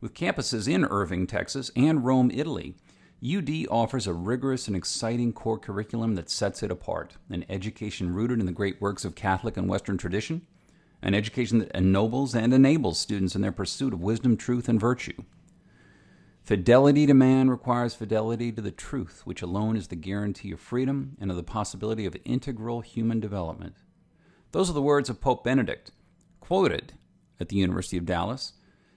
With 0.00 0.14
campuses 0.14 0.72
in 0.72 0.84
Irving, 0.84 1.26
Texas, 1.26 1.72
and 1.74 2.04
Rome, 2.04 2.30
Italy, 2.32 2.76
UD 3.24 3.66
offers 3.70 4.08
a 4.08 4.12
rigorous 4.12 4.66
and 4.66 4.76
exciting 4.76 5.32
core 5.32 5.58
curriculum 5.58 6.16
that 6.16 6.28
sets 6.28 6.60
it 6.62 6.72
apart 6.72 7.16
an 7.30 7.44
education 7.48 8.12
rooted 8.12 8.40
in 8.40 8.46
the 8.46 8.52
great 8.52 8.80
works 8.80 9.04
of 9.04 9.14
Catholic 9.14 9.56
and 9.56 9.68
Western 9.68 9.96
tradition, 9.96 10.44
an 11.00 11.14
education 11.14 11.58
that 11.58 11.70
ennobles 11.70 12.34
and 12.34 12.52
enables 12.52 12.98
students 12.98 13.36
in 13.36 13.40
their 13.40 13.52
pursuit 13.52 13.92
of 13.92 14.00
wisdom, 14.00 14.36
truth, 14.36 14.68
and 14.68 14.80
virtue. 14.80 15.22
Fidelity 16.42 17.06
to 17.06 17.14
man 17.14 17.48
requires 17.48 17.94
fidelity 17.94 18.50
to 18.50 18.60
the 18.60 18.72
truth, 18.72 19.22
which 19.24 19.42
alone 19.42 19.76
is 19.76 19.86
the 19.86 19.96
guarantee 19.96 20.50
of 20.50 20.58
freedom 20.58 21.16
and 21.20 21.30
of 21.30 21.36
the 21.36 21.44
possibility 21.44 22.04
of 22.04 22.16
integral 22.24 22.80
human 22.80 23.20
development. 23.20 23.76
Those 24.50 24.68
are 24.68 24.74
the 24.74 24.82
words 24.82 25.08
of 25.08 25.20
Pope 25.20 25.44
Benedict, 25.44 25.92
quoted 26.40 26.94
at 27.38 27.48
the 27.48 27.56
University 27.56 27.96
of 27.96 28.04
Dallas, 28.04 28.54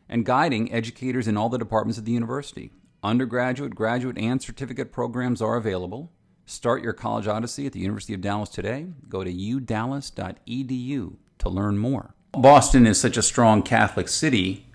and 0.09 0.25
guiding 0.25 0.73
educators 0.73 1.27
in 1.27 1.37
all 1.37 1.49
the 1.49 1.59
departments 1.59 1.99
of 1.99 2.05
the 2.05 2.11
university, 2.11 2.71
Undergraduate, 3.05 3.75
graduate, 3.75 4.17
and 4.17 4.41
certificate 4.41 4.91
programs 4.91 5.39
are 5.39 5.57
available. 5.57 6.11
Start 6.47 6.81
your 6.81 6.91
college 6.91 7.27
odyssey 7.27 7.67
at 7.67 7.71
the 7.71 7.79
University 7.79 8.15
of 8.15 8.21
Dallas 8.21 8.49
today. 8.49 8.87
Go 9.07 9.23
to 9.23 9.31
udallas.edu 9.31 11.15
to 11.37 11.49
learn 11.49 11.77
more. 11.77 12.15
Boston 12.31 12.87
is 12.87 12.99
such 12.99 13.15
a 13.15 13.21
strong 13.21 13.61
Catholic 13.61 14.07
city. 14.07 14.65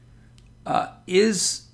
Uh, 0.64 0.92
is 1.08 1.70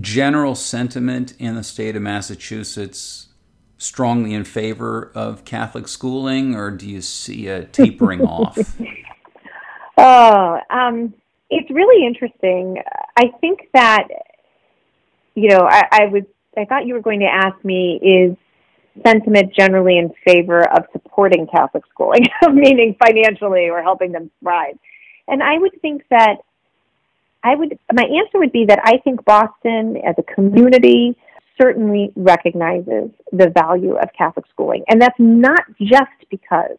general 0.00 0.54
sentiment 0.54 1.34
in 1.40 1.56
the 1.56 1.64
state 1.64 1.96
of 1.96 2.02
Massachusetts 2.02 3.30
strongly 3.78 4.34
in 4.34 4.44
favor 4.44 5.10
of 5.12 5.44
Catholic 5.44 5.88
schooling, 5.88 6.54
or 6.54 6.70
do 6.70 6.88
you 6.88 7.02
see 7.02 7.48
a 7.48 7.64
tapering 7.64 8.20
off? 8.24 8.56
Oh, 9.96 10.60
um, 10.70 11.12
it's 11.50 11.68
really 11.68 12.06
interesting. 12.06 12.80
I 13.16 13.32
think 13.40 13.68
that 13.74 14.06
you 15.38 15.48
know, 15.50 15.66
I, 15.68 15.84
I 15.90 16.04
was 16.06 16.24
I 16.56 16.64
thought 16.64 16.86
you 16.86 16.94
were 16.94 17.02
going 17.02 17.20
to 17.20 17.26
ask 17.26 17.62
me 17.64 17.98
is 18.02 18.36
sentiment 19.06 19.54
generally 19.54 19.96
in 19.98 20.12
favor 20.26 20.68
of 20.68 20.84
supporting 20.92 21.46
Catholic 21.46 21.84
schooling, 21.90 22.26
meaning 22.52 22.96
financially 23.04 23.68
or 23.68 23.82
helping 23.82 24.12
them 24.12 24.30
thrive. 24.42 24.76
And 25.28 25.42
I 25.42 25.58
would 25.58 25.80
think 25.80 26.02
that 26.10 26.38
I 27.44 27.54
would 27.54 27.78
my 27.92 28.02
answer 28.02 28.38
would 28.38 28.52
be 28.52 28.66
that 28.66 28.80
I 28.84 28.98
think 28.98 29.24
Boston 29.24 29.96
as 30.04 30.16
a 30.18 30.34
community 30.34 31.16
certainly 31.60 32.12
recognizes 32.16 33.10
the 33.32 33.50
value 33.50 33.96
of 33.96 34.08
Catholic 34.16 34.46
schooling. 34.50 34.84
And 34.88 35.00
that's 35.00 35.18
not 35.18 35.60
just 35.80 36.18
because 36.30 36.76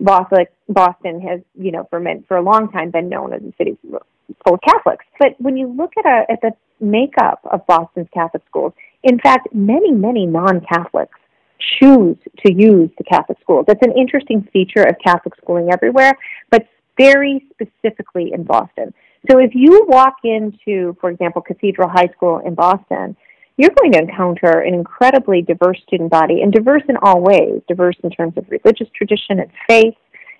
Boston 0.00 1.20
has, 1.20 1.40
you 1.54 1.70
know, 1.70 1.86
for 1.90 2.02
for 2.26 2.36
a 2.36 2.42
long 2.42 2.70
time 2.72 2.90
been 2.90 3.08
known 3.08 3.32
as 3.32 3.42
a 3.42 3.52
city 3.56 3.76
full 4.44 4.54
of 4.54 4.60
Catholics. 4.60 5.04
But 5.18 5.34
when 5.38 5.56
you 5.56 5.66
look 5.68 5.92
at, 5.98 6.06
a, 6.06 6.30
at 6.30 6.40
the 6.40 6.52
makeup 6.80 7.40
of 7.50 7.66
Boston's 7.66 8.08
Catholic 8.12 8.42
schools, 8.48 8.72
in 9.02 9.18
fact, 9.18 9.48
many, 9.52 9.90
many 9.90 10.26
non 10.26 10.60
Catholics 10.60 11.18
choose 11.80 12.16
to 12.44 12.52
use 12.52 12.90
the 12.98 13.04
Catholic 13.04 13.38
schools. 13.40 13.64
That's 13.68 13.82
an 13.82 13.96
interesting 13.96 14.46
feature 14.52 14.82
of 14.82 14.96
Catholic 15.04 15.34
schooling 15.36 15.70
everywhere, 15.72 16.12
but 16.50 16.66
very 16.98 17.44
specifically 17.52 18.32
in 18.32 18.44
Boston. 18.44 18.92
So 19.30 19.38
if 19.38 19.52
you 19.54 19.86
walk 19.88 20.16
into, 20.24 20.96
for 21.00 21.10
example, 21.10 21.42
Cathedral 21.42 21.88
High 21.88 22.08
School 22.16 22.40
in 22.44 22.54
Boston, 22.54 23.16
you're 23.56 23.70
going 23.80 23.92
to 23.92 23.98
encounter 23.98 24.60
an 24.60 24.74
incredibly 24.74 25.42
diverse 25.42 25.80
student 25.86 26.10
body 26.10 26.42
and 26.42 26.52
diverse 26.52 26.82
in 26.88 26.96
all 26.96 27.20
ways, 27.20 27.60
diverse 27.68 27.96
in 28.02 28.10
terms 28.10 28.36
of 28.36 28.44
religious 28.50 28.88
tradition 28.94 29.40
and 29.40 29.50
faith, 29.68 29.94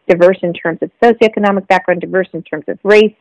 diverse 0.09 0.38
in 0.42 0.52
terms 0.52 0.78
of 0.83 0.90
socioeconomic 1.02 1.68
background, 1.68 2.00
diverse 2.00 2.28
in 2.33 2.42
terms 2.42 2.64
of 2.68 2.78
race, 2.83 3.14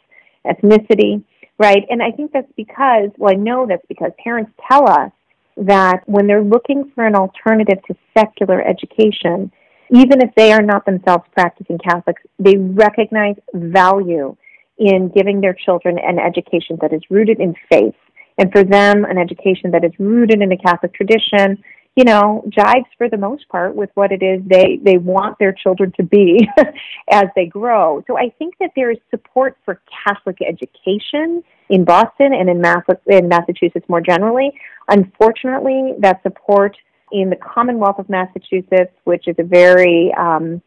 ethnicity, 0.45 1.23
right? 1.57 1.83
And 1.89 2.01
I 2.01 2.11
think 2.11 2.31
that's 2.31 2.51
because, 2.55 3.09
well, 3.17 3.31
I 3.31 3.35
know 3.35 3.65
that's 3.67 3.85
because 3.87 4.11
parents 4.23 4.51
tell 4.69 4.89
us 4.89 5.11
that 5.57 6.01
when 6.07 6.27
they're 6.27 6.43
looking 6.43 6.91
for 6.95 7.05
an 7.05 7.15
alternative 7.15 7.79
to 7.87 7.95
secular 8.17 8.61
education, 8.61 9.51
even 9.91 10.21
if 10.21 10.33
they 10.35 10.53
are 10.53 10.61
not 10.61 10.85
themselves 10.85 11.25
practicing 11.33 11.77
Catholics, 11.77 12.21
they 12.39 12.57
recognize 12.57 13.35
value 13.53 14.35
in 14.77 15.11
giving 15.15 15.41
their 15.41 15.53
children 15.53 15.99
an 15.99 16.17
education 16.17 16.77
that 16.81 16.93
is 16.93 17.01
rooted 17.09 17.39
in 17.39 17.53
faith. 17.69 17.95
And 18.37 18.51
for 18.51 18.63
them, 18.63 19.05
an 19.05 19.17
education 19.17 19.69
that 19.71 19.83
is 19.83 19.91
rooted 19.99 20.41
in 20.41 20.51
a 20.51 20.57
Catholic 20.57 20.93
tradition, 20.93 21.61
you 21.95 22.05
know, 22.05 22.43
jives 22.49 22.85
for 22.97 23.09
the 23.09 23.17
most 23.17 23.47
part 23.49 23.75
with 23.75 23.89
what 23.95 24.11
it 24.11 24.23
is 24.23 24.41
they, 24.47 24.79
they 24.81 24.97
want 24.97 25.37
their 25.39 25.51
children 25.51 25.91
to 25.97 26.03
be 26.03 26.47
as 27.11 27.25
they 27.35 27.45
grow. 27.45 28.01
So 28.07 28.17
I 28.17 28.29
think 28.39 28.55
that 28.59 28.71
there 28.75 28.91
is 28.91 28.97
support 29.09 29.57
for 29.65 29.81
Catholic 30.05 30.37
education 30.41 31.43
in 31.69 31.83
Boston 31.83 32.33
and 32.33 32.49
in, 32.49 32.61
Mass- 32.61 32.85
in 33.07 33.27
Massachusetts 33.27 33.85
more 33.89 34.01
generally. 34.01 34.51
Unfortunately, 34.87 35.93
that 35.99 36.23
support 36.23 36.77
in 37.11 37.29
the 37.29 37.35
Commonwealth 37.35 37.99
of 37.99 38.09
Massachusetts, 38.09 38.93
which 39.03 39.27
is 39.27 39.35
a 39.37 39.43
very 39.43 40.13
um, 40.17 40.61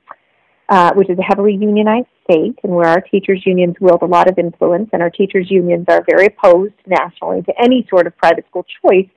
uh, 0.68 0.92
which 0.94 1.10
is 1.10 1.18
a 1.18 1.22
heavily 1.22 1.54
unionized 1.54 2.06
state 2.24 2.58
and 2.62 2.72
where 2.72 2.88
our 2.88 3.00
teachers 3.00 3.42
unions 3.44 3.74
wield 3.80 4.00
a 4.00 4.06
lot 4.06 4.30
of 4.30 4.38
influence 4.38 4.88
and 4.94 5.02
our 5.02 5.10
teachers 5.10 5.50
unions 5.50 5.84
are 5.88 6.02
very 6.08 6.26
opposed 6.26 6.72
nationally 6.86 7.42
to 7.42 7.52
any 7.62 7.86
sort 7.90 8.06
of 8.06 8.16
private 8.16 8.46
school 8.48 8.64
choice 8.82 9.08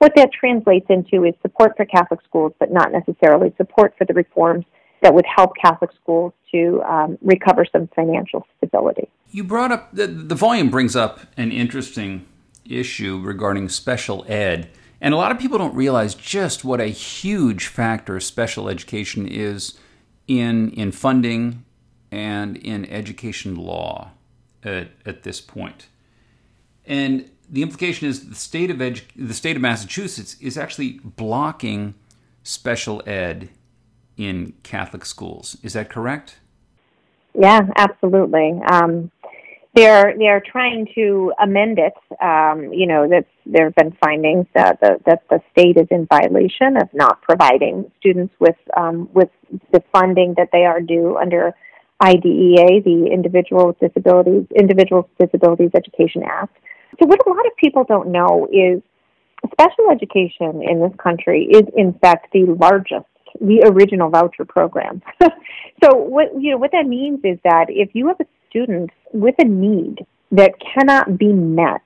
what 0.00 0.16
that 0.16 0.30
translates 0.32 0.86
into 0.88 1.24
is 1.24 1.34
support 1.42 1.76
for 1.76 1.84
Catholic 1.84 2.20
schools, 2.26 2.52
but 2.58 2.72
not 2.72 2.90
necessarily 2.90 3.54
support 3.58 3.94
for 3.96 4.06
the 4.06 4.14
reforms 4.14 4.64
that 5.02 5.14
would 5.14 5.26
help 5.26 5.52
Catholic 5.62 5.90
schools 6.02 6.32
to 6.52 6.82
um, 6.82 7.18
recover 7.22 7.66
some 7.70 7.88
financial 7.94 8.46
stability. 8.56 9.08
You 9.30 9.44
brought 9.44 9.70
up 9.70 9.94
the, 9.94 10.06
the 10.06 10.34
volume 10.34 10.70
brings 10.70 10.96
up 10.96 11.20
an 11.36 11.52
interesting 11.52 12.26
issue 12.64 13.20
regarding 13.22 13.68
special 13.68 14.24
ed. 14.26 14.70
And 15.02 15.12
a 15.12 15.18
lot 15.18 15.32
of 15.32 15.38
people 15.38 15.58
don't 15.58 15.74
realize 15.74 16.14
just 16.14 16.64
what 16.64 16.80
a 16.80 16.86
huge 16.86 17.66
factor 17.66 18.18
special 18.20 18.68
education 18.68 19.26
is 19.26 19.78
in, 20.26 20.70
in 20.70 20.92
funding 20.92 21.64
and 22.10 22.56
in 22.56 22.86
education 22.86 23.54
law 23.54 24.12
at, 24.62 24.88
at 25.04 25.24
this 25.24 25.40
point. 25.42 25.88
And 26.86 27.30
the 27.50 27.62
implication 27.62 28.08
is 28.08 28.28
the 28.28 28.34
state 28.34 28.70
of 28.70 28.78
edu- 28.78 29.02
the 29.16 29.34
state 29.34 29.56
of 29.56 29.62
Massachusetts 29.62 30.36
is 30.40 30.56
actually 30.56 31.00
blocking 31.02 31.94
special 32.42 33.02
ed 33.06 33.50
in 34.16 34.54
Catholic 34.62 35.04
schools. 35.04 35.56
Is 35.62 35.72
that 35.72 35.90
correct? 35.90 36.38
Yeah, 37.34 37.62
absolutely. 37.76 38.60
Um, 38.70 39.10
they're 39.74 40.14
they're 40.18 40.40
trying 40.40 40.88
to 40.94 41.32
amend 41.40 41.78
it. 41.78 41.94
Um, 42.20 42.72
you 42.72 42.86
know 42.86 43.08
that 43.08 43.26
there 43.46 43.66
have 43.66 43.74
been 43.74 43.96
findings 44.04 44.46
that 44.54 44.80
the, 44.80 44.98
that 45.06 45.22
the 45.28 45.40
state 45.52 45.76
is 45.76 45.86
in 45.90 46.06
violation 46.06 46.76
of 46.76 46.88
not 46.92 47.22
providing 47.22 47.90
students 47.98 48.34
with 48.40 48.56
um, 48.76 49.08
with 49.14 49.30
the 49.72 49.82
funding 49.92 50.34
that 50.36 50.48
they 50.52 50.64
are 50.64 50.80
due 50.80 51.16
under 51.16 51.54
IDEA, 52.00 52.82
the 52.82 53.08
Individual 53.12 53.76
Disabilities 53.80 54.46
Individuals 54.56 55.06
Disabilities 55.20 55.70
Education 55.74 56.22
Act. 56.24 56.56
So, 57.00 57.06
what 57.06 57.26
a 57.26 57.30
lot 57.30 57.46
of 57.46 57.56
people 57.56 57.84
don't 57.84 58.08
know 58.08 58.46
is 58.52 58.82
special 59.52 59.90
education 59.90 60.62
in 60.62 60.80
this 60.80 60.92
country 61.02 61.48
is, 61.50 61.62
in 61.76 61.94
fact, 61.94 62.28
the 62.32 62.44
largest, 62.60 63.06
the 63.40 63.62
original 63.64 64.10
voucher 64.10 64.44
program. 64.44 65.00
so, 65.82 65.96
what 65.96 66.28
you 66.38 66.50
know, 66.50 66.58
what 66.58 66.72
that 66.72 66.86
means 66.86 67.20
is 67.24 67.38
that 67.44 67.66
if 67.68 67.90
you 67.94 68.08
have 68.08 68.20
a 68.20 68.26
student 68.50 68.90
with 69.12 69.34
a 69.38 69.44
need 69.44 70.04
that 70.32 70.52
cannot 70.74 71.18
be 71.18 71.32
met 71.32 71.82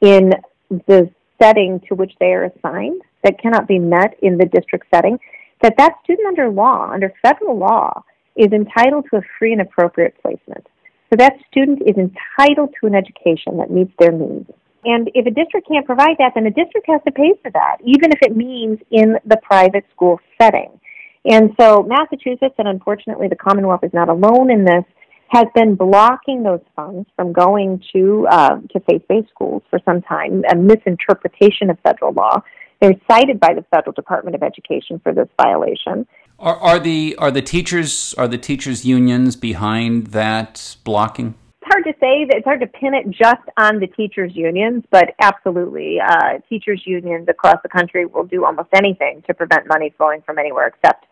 in 0.00 0.32
the 0.70 1.10
setting 1.40 1.80
to 1.88 1.94
which 1.94 2.12
they 2.20 2.32
are 2.32 2.44
assigned, 2.44 3.00
that 3.22 3.40
cannot 3.40 3.66
be 3.66 3.78
met 3.78 4.16
in 4.20 4.36
the 4.36 4.46
district 4.46 4.86
setting, 4.94 5.18
that 5.62 5.74
that 5.78 5.94
student 6.04 6.28
under 6.28 6.50
law, 6.50 6.90
under 6.90 7.12
federal 7.22 7.58
law, 7.58 8.02
is 8.36 8.52
entitled 8.52 9.06
to 9.10 9.16
a 9.16 9.22
free 9.38 9.52
and 9.52 9.62
appropriate 9.62 10.14
placement. 10.20 10.66
So 11.10 11.16
that 11.16 11.34
student 11.50 11.82
is 11.86 11.96
entitled 11.96 12.74
to 12.80 12.86
an 12.86 12.94
education 12.94 13.58
that 13.58 13.70
meets 13.70 13.92
their 13.98 14.12
needs. 14.12 14.50
And 14.84 15.10
if 15.14 15.26
a 15.26 15.30
district 15.30 15.68
can't 15.68 15.86
provide 15.86 16.16
that, 16.18 16.32
then 16.34 16.44
the 16.44 16.50
district 16.50 16.86
has 16.88 17.00
to 17.06 17.12
pay 17.12 17.32
for 17.42 17.50
that, 17.52 17.78
even 17.84 18.12
if 18.12 18.18
it 18.22 18.36
means 18.36 18.78
in 18.90 19.16
the 19.24 19.38
private 19.42 19.84
school 19.94 20.20
setting. 20.40 20.78
And 21.24 21.52
so 21.58 21.82
Massachusetts, 21.82 22.54
and 22.58 22.68
unfortunately 22.68 23.28
the 23.28 23.36
Commonwealth 23.36 23.82
is 23.82 23.94
not 23.94 24.08
alone 24.08 24.50
in 24.50 24.64
this, 24.64 24.84
has 25.28 25.46
been 25.54 25.74
blocking 25.74 26.42
those 26.42 26.60
funds 26.76 27.08
from 27.16 27.32
going 27.32 27.82
to 27.94 28.26
uh, 28.30 28.60
to 28.70 28.80
faith-based 28.80 29.28
schools 29.30 29.62
for 29.70 29.80
some 29.84 30.02
time, 30.02 30.42
a 30.50 30.54
misinterpretation 30.54 31.70
of 31.70 31.78
federal 31.80 32.12
law. 32.12 32.42
They're 32.80 32.94
cited 33.10 33.40
by 33.40 33.54
the 33.54 33.64
Federal 33.74 33.92
Department 33.92 34.36
of 34.36 34.42
Education 34.42 35.00
for 35.02 35.14
this 35.14 35.28
violation. 35.40 36.06
Are, 36.44 36.56
are 36.56 36.78
the 36.78 37.16
are 37.16 37.30
the 37.30 37.40
teachers 37.40 38.12
are 38.18 38.28
the 38.28 38.36
teachers 38.36 38.84
unions 38.84 39.34
behind 39.34 40.08
that 40.08 40.76
blocking? 40.84 41.34
It's 41.62 41.72
hard 41.72 41.84
to 41.84 41.92
say. 41.92 42.26
that 42.26 42.36
It's 42.36 42.44
hard 42.44 42.60
to 42.60 42.66
pin 42.66 42.92
it 42.92 43.08
just 43.08 43.48
on 43.56 43.80
the 43.80 43.86
teachers 43.86 44.32
unions, 44.34 44.84
but 44.90 45.14
absolutely, 45.22 46.00
uh, 46.06 46.40
teachers 46.50 46.82
unions 46.84 47.28
across 47.30 47.56
the 47.62 47.70
country 47.70 48.04
will 48.04 48.24
do 48.24 48.44
almost 48.44 48.68
anything 48.74 49.22
to 49.26 49.32
prevent 49.32 49.66
money 49.68 49.94
flowing 49.96 50.20
from 50.20 50.38
anywhere 50.38 50.66
except 50.66 51.06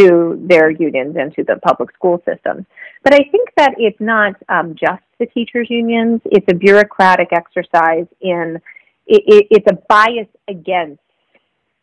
to 0.00 0.42
their 0.48 0.70
unions 0.70 1.16
and 1.18 1.34
to 1.34 1.44
the 1.44 1.56
public 1.56 1.92
school 1.94 2.22
systems. 2.24 2.64
But 3.04 3.12
I 3.12 3.28
think 3.30 3.50
that 3.58 3.74
it's 3.76 4.00
not 4.00 4.36
um, 4.48 4.74
just 4.74 5.02
the 5.18 5.26
teachers 5.26 5.66
unions. 5.68 6.22
It's 6.24 6.46
a 6.50 6.54
bureaucratic 6.54 7.28
exercise 7.32 8.06
in 8.22 8.58
it, 9.06 9.22
it, 9.26 9.46
it's 9.50 9.66
a 9.70 9.76
bias 9.86 10.28
against 10.48 11.02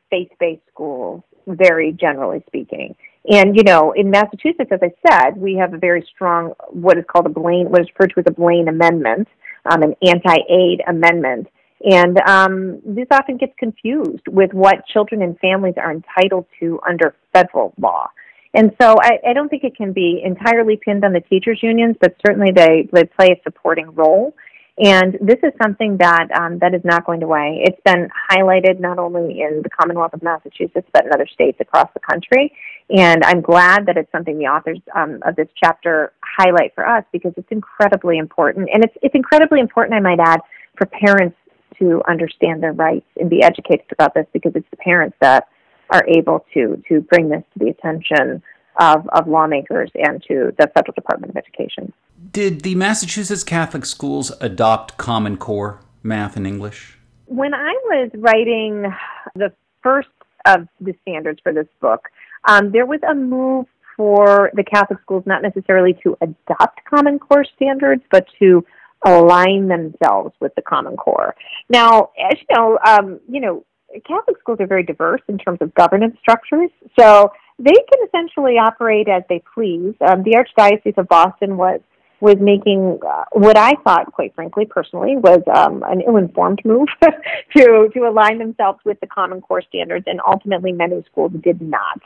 faith-based 0.10 0.66
schools 0.72 1.22
very 1.48 1.92
generally 1.92 2.44
speaking. 2.48 2.96
And 3.30 3.56
you 3.56 3.64
know, 3.64 3.92
in 3.92 4.10
Massachusetts, 4.10 4.72
as 4.72 4.80
I 4.82 4.94
said, 5.10 5.38
we 5.38 5.56
have 5.56 5.74
a 5.74 5.78
very 5.78 6.08
strong 6.14 6.54
what 6.70 6.98
is 6.98 7.06
called 7.08 7.26
a 7.26 7.30
Blaine, 7.30 7.70
what 7.70 7.82
is 7.82 7.88
referred 7.90 8.14
to 8.14 8.20
as 8.20 8.26
a 8.28 8.32
Blaine 8.32 8.68
Amendment, 8.68 9.28
um, 9.66 9.82
an 9.82 9.96
anti-aid 10.06 10.82
amendment. 10.88 11.48
And 11.84 12.20
um, 12.22 12.82
this 12.86 13.08
often 13.12 13.38
gets 13.38 13.54
confused 13.58 14.28
with 14.28 14.54
what 14.54 14.86
children 14.88 15.22
and 15.22 15.38
families 15.40 15.76
are 15.78 15.92
entitled 15.92 16.46
to 16.60 16.80
under 16.88 17.16
federal 17.34 17.74
law. 17.80 18.10
And 18.54 18.72
so 18.82 18.96
I, 19.02 19.20
I 19.28 19.34
don't 19.34 19.50
think 19.50 19.66
it 19.66 19.76
can 19.76 19.92
be 19.92 20.22
entirely 20.24 20.78
pinned 20.78 21.04
on 21.04 21.12
the 21.12 21.20
teachers 21.20 21.60
unions, 21.62 21.98
but 22.00 22.16
certainly 22.26 22.52
they, 22.56 22.88
they 22.94 23.04
play 23.04 23.28
a 23.28 23.42
supporting 23.44 23.94
role 23.94 24.34
and 24.78 25.18
this 25.22 25.38
is 25.42 25.54
something 25.62 25.98
that 25.98 26.28
um, 26.38 26.60
that 26.60 26.74
is 26.74 26.82
not 26.84 27.06
going 27.06 27.24
away. 27.24 27.64
It's 27.64 27.80
been 27.86 28.10
highlighted 28.30 28.82
not 28.82 29.00
only 29.00 29.42
in 29.42 29.62
the 29.64 29.70
Commonwealth 29.70 30.14
of 30.14 30.22
Massachusetts 30.22 30.88
but 30.92 31.06
in 31.06 31.14
other 31.14 31.28
states 31.28 31.58
across 31.62 31.90
the 31.94 32.02
country. 32.02 32.52
And 32.90 33.24
I'm 33.24 33.42
glad 33.42 33.86
that 33.86 33.96
it's 33.96 34.12
something 34.12 34.38
the 34.38 34.46
authors 34.46 34.80
um, 34.94 35.20
of 35.26 35.38
this 35.38 35.48
chapter 35.56 36.12
highlight 36.22 36.76
for 36.76 36.86
us 36.86 37.06
because 37.14 37.32
it's 37.38 37.52
incredibly 37.52 38.18
important. 38.18 38.70
And 38.74 38.84
it's 38.84 38.94
it's 39.02 39.16
incredibly 39.16 39.62
important, 39.62 39.96
I 39.96 40.02
might 40.02 40.20
add, 40.20 40.42
for 40.78 40.88
parents 40.88 41.38
to 41.80 42.02
understand 42.10 42.62
their 42.62 42.74
rights 42.74 43.08
and 43.18 43.30
be 43.30 43.42
educated 43.44 43.86
about 43.94 44.14
this 44.14 44.26
because 44.34 44.52
it's 44.56 44.70
the 44.72 44.78
parents 44.78 45.16
that 45.22 45.48
are 45.90 46.06
able 46.06 46.46
to 46.54 46.84
to 46.90 47.00
bring 47.00 47.30
this 47.30 47.44
to 47.54 47.60
the 47.60 47.70
attention 47.70 48.44
of, 48.78 49.08
of 49.14 49.28
lawmakers 49.28 49.90
and 49.96 50.22
to 50.28 50.54
the 50.60 50.70
Federal 50.76 50.94
Department 50.94 51.32
of 51.32 51.38
Education. 51.38 51.94
Did 52.32 52.62
the 52.62 52.76
Massachusetts 52.76 53.44
Catholic 53.44 53.86
schools 53.86 54.32
adopt 54.42 54.98
Common 54.98 55.38
Core 55.38 55.80
math 56.02 56.38
and 56.38 56.48
English? 56.48 56.98
When 57.26 57.54
I 57.54 57.74
was 57.86 58.10
writing 58.16 58.94
the 59.36 59.52
first 59.82 60.10
of 60.46 60.68
the 60.80 60.94
standards 61.02 61.40
for 61.44 61.52
this 61.52 61.68
book, 61.82 62.08
um, 62.48 62.72
there 62.72 62.86
was 62.86 63.00
a 63.10 63.14
move 63.14 63.66
for 63.98 64.52
the 64.54 64.64
Catholic 64.64 65.00
schools 65.02 65.24
not 65.26 65.42
necessarily 65.42 65.94
to 66.04 66.18
adopt 66.22 66.84
Common 66.86 67.20
Core 67.20 67.46
standards, 67.56 68.04
but 68.12 68.26
to 68.40 68.66
align 69.06 69.68
themselves 69.68 70.34
with 70.40 70.54
the 70.56 70.62
Common 70.62 70.96
Core. 70.98 71.36
Now, 71.70 72.12
as 72.32 72.38
you 72.40 72.56
know, 72.56 72.80
um, 72.86 73.20
you 73.30 73.42
know, 73.42 73.66
Catholic 74.06 74.38
schools 74.40 74.60
are 74.60 74.68
very 74.68 74.84
diverse 74.84 75.22
in 75.28 75.38
terms 75.38 75.60
of 75.62 75.74
governance 75.76 76.18
structures, 76.20 76.70
so 77.00 77.32
they 77.60 77.72
can 77.72 78.08
essentially 78.08 78.58
operate 78.58 79.08
as 79.08 79.24
they 79.30 79.42
please. 79.54 79.96
Um, 80.02 80.24
the 80.24 80.36
Archdiocese 80.36 80.98
of 80.98 81.08
Boston 81.08 81.58
was 81.58 81.80
was 82.22 82.38
making 82.40 83.00
uh, 83.06 83.26
what 83.34 83.58
I 83.58 83.74
thought, 83.84 84.12
quite 84.12 84.34
frankly, 84.36 84.66
personally, 84.66 85.16
was 85.18 85.42
um, 85.54 85.84
an 85.84 86.02
ill-informed 86.02 86.62
move 86.64 86.88
to 87.56 87.90
to 87.94 88.00
align 88.08 88.40
themselves 88.40 88.80
with 88.86 89.00
the 89.00 89.08
Common 89.08 89.42
Core 89.42 89.62
standards, 89.62 90.06
and 90.08 90.20
ultimately 90.26 90.72
many 90.72 91.04
schools 91.12 91.32
did 91.44 91.62
not. 91.62 92.02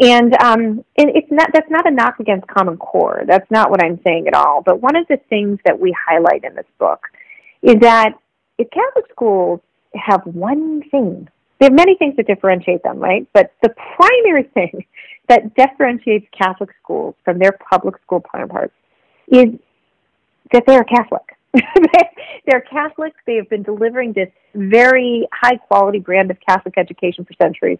And 0.00 0.34
um, 0.42 0.84
it's 0.96 1.30
not 1.30 1.50
that's 1.52 1.70
not 1.70 1.86
a 1.86 1.90
knock 1.90 2.18
against 2.18 2.48
Common 2.48 2.76
Core. 2.76 3.22
That's 3.26 3.48
not 3.50 3.70
what 3.70 3.82
I'm 3.82 4.00
saying 4.04 4.26
at 4.26 4.34
all. 4.34 4.62
But 4.62 4.80
one 4.80 4.96
of 4.96 5.06
the 5.08 5.18
things 5.28 5.60
that 5.64 5.78
we 5.78 5.94
highlight 6.08 6.42
in 6.42 6.54
this 6.54 6.66
book 6.78 7.00
is 7.62 7.76
that 7.80 8.14
if 8.58 8.68
Catholic 8.70 9.10
schools 9.12 9.60
have 9.94 10.22
one 10.24 10.82
thing, 10.90 11.28
they 11.60 11.66
have 11.66 11.72
many 11.72 11.96
things 11.96 12.16
that 12.16 12.26
differentiate 12.26 12.82
them, 12.82 12.98
right? 12.98 13.26
But 13.32 13.52
the 13.62 13.72
primary 13.96 14.42
thing 14.54 14.84
that 15.28 15.54
differentiates 15.54 16.26
Catholic 16.36 16.70
schools 16.82 17.14
from 17.24 17.38
their 17.38 17.56
public 17.70 17.94
school 18.02 18.22
counterparts 18.32 18.74
is 19.28 19.46
that 20.52 20.64
they're 20.66 20.84
Catholic. 20.84 21.22
they're 22.46 22.60
Catholic. 22.60 23.12
They 23.26 23.36
have 23.36 23.48
been 23.48 23.62
delivering 23.62 24.12
this 24.12 24.28
very 24.54 25.26
high 25.32 25.56
quality 25.56 25.98
brand 25.98 26.30
of 26.30 26.38
Catholic 26.46 26.76
education 26.76 27.24
for 27.24 27.34
centuries. 27.40 27.78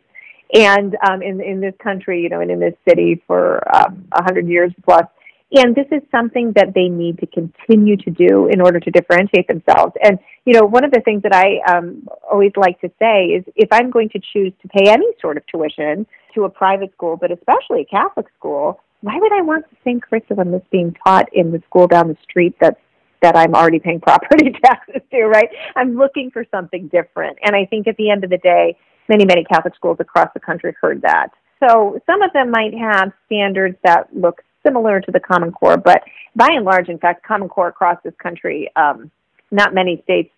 And 0.52 0.96
um, 1.08 1.22
in, 1.22 1.40
in 1.40 1.60
this 1.60 1.74
country, 1.82 2.22
you 2.22 2.28
know, 2.28 2.40
and 2.40 2.50
in 2.50 2.60
this 2.60 2.74
city 2.88 3.22
for 3.26 3.56
um, 3.74 4.06
a 4.12 4.18
um, 4.18 4.24
hundred 4.24 4.48
years 4.48 4.72
plus. 4.84 5.04
And 5.52 5.74
this 5.74 5.86
is 5.92 6.02
something 6.10 6.52
that 6.56 6.74
they 6.74 6.88
need 6.88 7.18
to 7.18 7.26
continue 7.26 7.96
to 7.98 8.10
do 8.10 8.48
in 8.48 8.60
order 8.60 8.80
to 8.80 8.90
differentiate 8.90 9.46
themselves. 9.46 9.92
And, 10.02 10.18
you 10.44 10.52
know, 10.52 10.64
one 10.64 10.84
of 10.84 10.90
the 10.90 11.00
things 11.00 11.22
that 11.22 11.32
I 11.32 11.60
um, 11.70 12.08
always 12.30 12.52
like 12.56 12.80
to 12.80 12.90
say 12.98 13.26
is 13.26 13.44
if 13.54 13.68
I'm 13.70 13.90
going 13.90 14.08
to 14.10 14.20
choose 14.32 14.52
to 14.62 14.68
pay 14.68 14.90
any 14.90 15.06
sort 15.20 15.36
of 15.36 15.46
tuition 15.46 16.06
to 16.34 16.44
a 16.44 16.50
private 16.50 16.92
school, 16.92 17.16
but 17.16 17.30
especially 17.30 17.82
a 17.82 17.84
Catholic 17.84 18.26
school, 18.36 18.80
why 19.04 19.18
would 19.18 19.32
I 19.32 19.42
want 19.42 19.68
the 19.68 19.76
same 19.84 20.00
curriculum 20.00 20.50
that's 20.50 20.66
being 20.70 20.96
taught 21.06 21.28
in 21.34 21.52
the 21.52 21.62
school 21.68 21.86
down 21.86 22.08
the 22.08 22.16
street 22.22 22.56
that's 22.58 22.80
that 23.20 23.36
I'm 23.36 23.54
already 23.54 23.78
paying 23.78 24.00
property 24.02 24.50
taxes 24.64 25.02
to, 25.10 25.24
right? 25.24 25.48
I'm 25.76 25.94
looking 25.96 26.30
for 26.30 26.46
something 26.50 26.88
different. 26.88 27.38
And 27.42 27.54
I 27.54 27.66
think 27.66 27.86
at 27.86 27.96
the 27.98 28.10
end 28.10 28.24
of 28.24 28.30
the 28.30 28.38
day, 28.38 28.76
many, 29.10 29.26
many 29.26 29.44
Catholic 29.44 29.74
schools 29.74 29.98
across 30.00 30.28
the 30.32 30.40
country 30.40 30.74
heard 30.80 31.02
that. 31.02 31.28
So 31.62 32.00
some 32.06 32.22
of 32.22 32.32
them 32.32 32.50
might 32.50 32.72
have 32.74 33.12
standards 33.26 33.76
that 33.84 34.08
look 34.14 34.42
similar 34.66 35.00
to 35.02 35.10
the 35.10 35.20
Common 35.20 35.52
Core, 35.52 35.76
but 35.76 36.02
by 36.34 36.48
and 36.50 36.64
large, 36.64 36.88
in 36.88 36.98
fact, 36.98 37.26
Common 37.26 37.50
Core 37.50 37.68
across 37.68 37.98
this 38.04 38.14
country, 38.22 38.70
um, 38.74 39.10
not 39.50 39.74
many 39.74 40.00
states 40.04 40.30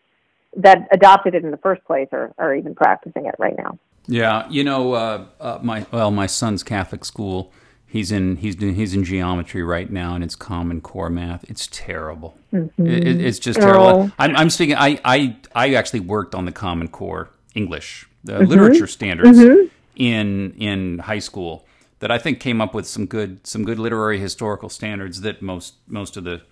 that 0.57 0.88
adopted 0.90 1.37
it 1.37 1.44
in 1.44 1.52
the 1.52 1.57
first 1.59 1.85
place 1.85 2.09
are, 2.11 2.35
are 2.37 2.55
even 2.55 2.74
practicing 2.74 3.26
it 3.26 3.35
right 3.38 3.57
now. 3.57 3.79
Yeah, 4.09 4.48
you 4.48 4.64
know, 4.64 4.92
uh, 4.92 5.24
uh, 5.40 5.59
my 5.62 5.87
well, 5.92 6.11
my 6.11 6.26
son's 6.26 6.62
Catholic 6.62 7.05
school. 7.05 7.52
He's 7.88 8.11
in 8.11 8.37
he's 8.37 8.57
doing 8.57 8.75
he's 8.75 8.94
in 8.94 9.05
geometry 9.05 9.62
right 9.62 9.90
now, 9.90 10.14
and 10.14 10.25
it's 10.25 10.35
Common 10.35 10.81
Core 10.81 11.09
math. 11.09 11.49
It's 11.49 11.68
terrible. 11.70 12.37
Mm-hmm. 12.53 12.87
It, 12.87 13.20
it's 13.20 13.38
just 13.38 13.61
terrible. 13.61 13.87
Oh. 13.87 14.12
I'm, 14.18 14.35
I'm 14.35 14.51
speaking. 14.51 14.75
I, 14.77 15.01
I 15.05 15.37
I 15.55 15.75
actually 15.75 16.01
worked 16.01 16.35
on 16.35 16.46
the 16.46 16.53
Common 16.53 16.88
Core 16.88 17.31
English, 17.55 18.09
the 18.25 18.35
mm-hmm. 18.35 18.51
literature 18.51 18.88
standards 18.88 19.38
mm-hmm. 19.38 19.68
in 19.94 20.53
in 20.59 20.99
high 21.01 21.20
school. 21.20 21.64
That 22.01 22.11
I 22.11 22.18
think 22.18 22.40
came 22.40 22.61
up 22.61 22.75
with 22.75 22.87
some 22.87 23.07
good 23.07 23.46
some 23.46 23.64
good 23.64 23.79
literary 23.79 24.18
historical 24.18 24.68
standards 24.68 25.20
that 25.20 25.40
most 25.40 25.75
most 25.87 26.16
of 26.16 26.25
the 26.25 26.42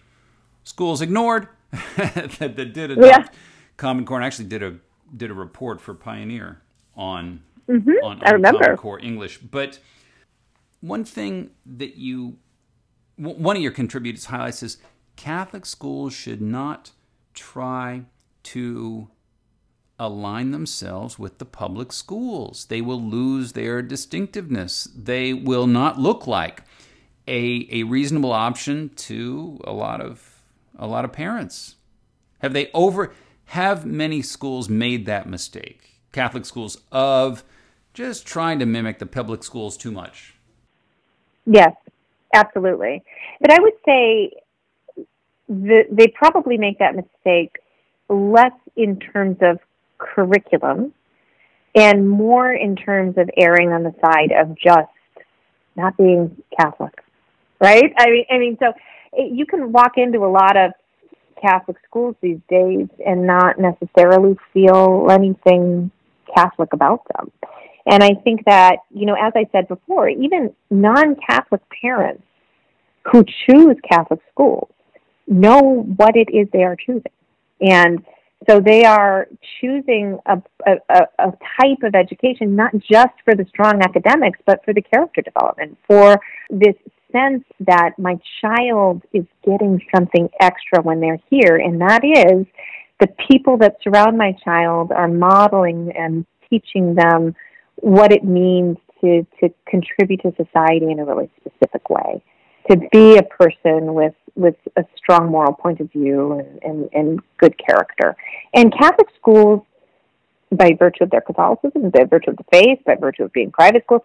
schools 0.62 1.02
ignored. 1.02 1.48
that, 1.96 2.36
that 2.38 2.72
did 2.72 2.92
adopt 2.92 3.04
yeah. 3.04 3.26
Common 3.76 4.06
Core 4.06 4.18
and 4.18 4.24
actually 4.24 4.46
did 4.46 4.62
a 4.62 4.76
did 5.14 5.30
a 5.30 5.34
report 5.34 5.80
for 5.80 5.94
Pioneer 5.94 6.62
on 6.96 7.42
mm-hmm. 7.68 7.90
on, 8.04 8.18
on 8.18 8.24
I 8.24 8.30
remember. 8.30 8.60
Common 8.60 8.76
Core 8.76 9.00
English. 9.00 9.38
But 9.38 9.80
one 10.84 11.04
thing 11.04 11.50
that 11.64 11.96
you 11.96 12.36
one 13.16 13.56
of 13.56 13.62
your 13.62 13.72
contributors 13.72 14.26
highlights 14.26 14.62
is 14.62 14.76
Catholic 15.16 15.64
schools 15.64 16.12
should 16.12 16.42
not 16.42 16.90
try 17.32 18.04
to 18.42 19.08
align 19.98 20.50
themselves 20.50 21.18
with 21.18 21.38
the 21.38 21.44
public 21.44 21.92
schools. 21.92 22.66
They 22.66 22.80
will 22.80 23.00
lose 23.00 23.52
their 23.52 23.80
distinctiveness. 23.80 24.88
They 24.94 25.32
will 25.32 25.68
not 25.68 25.98
look 25.98 26.26
like 26.26 26.64
a, 27.28 27.68
a 27.70 27.84
reasonable 27.84 28.32
option 28.32 28.90
to 28.96 29.60
a 29.64 29.72
lot 29.72 30.00
of 30.00 30.42
a 30.76 30.86
lot 30.86 31.04
of 31.04 31.12
parents. 31.12 31.76
Have 32.40 32.52
they 32.52 32.70
over 32.74 33.14
have 33.46 33.86
many 33.86 34.20
schools 34.20 34.68
made 34.68 35.06
that 35.06 35.28
mistake? 35.28 36.02
Catholic 36.12 36.44
schools 36.44 36.76
of 36.92 37.42
just 37.94 38.26
trying 38.26 38.58
to 38.58 38.66
mimic 38.66 38.98
the 38.98 39.06
public 39.06 39.44
schools 39.44 39.78
too 39.78 39.90
much. 39.92 40.33
Yes, 41.46 41.72
absolutely. 42.34 43.02
But 43.40 43.52
I 43.52 43.60
would 43.60 43.74
say 43.84 44.32
that 45.48 45.84
they 45.90 46.06
probably 46.08 46.56
make 46.56 46.78
that 46.78 46.94
mistake 46.94 47.58
less 48.08 48.52
in 48.76 48.98
terms 48.98 49.36
of 49.42 49.58
curriculum 49.98 50.92
and 51.74 52.08
more 52.08 52.52
in 52.52 52.76
terms 52.76 53.18
of 53.18 53.28
erring 53.36 53.70
on 53.72 53.82
the 53.82 53.94
side 54.04 54.32
of 54.32 54.56
just 54.56 54.88
not 55.76 55.96
being 55.96 56.36
Catholic, 56.58 57.02
right? 57.60 57.92
I 57.98 58.10
mean, 58.10 58.24
I 58.30 58.38
mean, 58.38 58.56
so 58.60 58.72
you 59.16 59.44
can 59.44 59.72
walk 59.72 59.92
into 59.96 60.20
a 60.20 60.30
lot 60.30 60.56
of 60.56 60.72
Catholic 61.40 61.76
schools 61.86 62.14
these 62.20 62.38
days 62.48 62.88
and 63.04 63.26
not 63.26 63.58
necessarily 63.58 64.36
feel 64.52 65.08
anything 65.10 65.90
Catholic 66.34 66.72
about 66.72 67.02
them. 67.14 67.30
And 67.86 68.02
I 68.02 68.14
think 68.24 68.44
that, 68.46 68.76
you 68.90 69.06
know, 69.06 69.14
as 69.14 69.32
I 69.36 69.46
said 69.52 69.68
before, 69.68 70.08
even 70.08 70.54
non 70.70 71.16
Catholic 71.16 71.62
parents 71.82 72.22
who 73.10 73.24
choose 73.46 73.76
Catholic 73.88 74.20
schools 74.32 74.70
know 75.26 75.84
what 75.96 76.16
it 76.16 76.28
is 76.32 76.48
they 76.52 76.64
are 76.64 76.76
choosing. 76.76 77.12
And 77.60 78.04
so 78.48 78.60
they 78.60 78.84
are 78.84 79.28
choosing 79.60 80.18
a, 80.26 80.42
a, 80.66 81.06
a, 81.18 81.32
type 81.60 81.82
of 81.82 81.94
education, 81.94 82.56
not 82.56 82.72
just 82.78 83.14
for 83.24 83.34
the 83.34 83.46
strong 83.48 83.80
academics, 83.82 84.38
but 84.46 84.62
for 84.64 84.74
the 84.74 84.82
character 84.82 85.22
development, 85.22 85.78
for 85.86 86.20
this 86.50 86.74
sense 87.12 87.44
that 87.60 87.92
my 87.98 88.18
child 88.40 89.02
is 89.12 89.24
getting 89.46 89.80
something 89.94 90.28
extra 90.40 90.82
when 90.82 91.00
they're 91.00 91.20
here. 91.30 91.56
And 91.56 91.80
that 91.80 92.04
is 92.04 92.46
the 93.00 93.08
people 93.28 93.56
that 93.58 93.76
surround 93.82 94.18
my 94.18 94.32
child 94.44 94.92
are 94.92 95.08
modeling 95.08 95.92
and 95.96 96.26
teaching 96.50 96.94
them 96.94 97.34
what 97.84 98.12
it 98.12 98.24
means 98.24 98.78
to, 99.02 99.26
to 99.38 99.52
contribute 99.68 100.22
to 100.22 100.32
society 100.42 100.90
in 100.90 100.98
a 101.00 101.04
really 101.04 101.30
specific 101.38 101.90
way, 101.90 102.24
to 102.70 102.78
be 102.90 103.18
a 103.18 103.22
person 103.22 103.92
with, 103.92 104.14
with 104.36 104.56
a 104.76 104.84
strong 104.96 105.30
moral 105.30 105.52
point 105.52 105.80
of 105.80 105.92
view 105.92 106.32
and, 106.32 106.62
and, 106.62 106.88
and 106.94 107.20
good 107.36 107.54
character. 107.58 108.16
And 108.54 108.72
Catholic 108.72 109.08
schools, 109.20 109.60
by 110.50 110.70
virtue 110.78 111.04
of 111.04 111.10
their 111.10 111.20
Catholicism, 111.20 111.90
by 111.90 112.04
virtue 112.04 112.30
of 112.30 112.38
the 112.38 112.44
faith, 112.50 112.78
by 112.86 112.94
virtue 112.94 113.24
of 113.24 113.32
being 113.34 113.50
private 113.50 113.84
schools, 113.84 114.00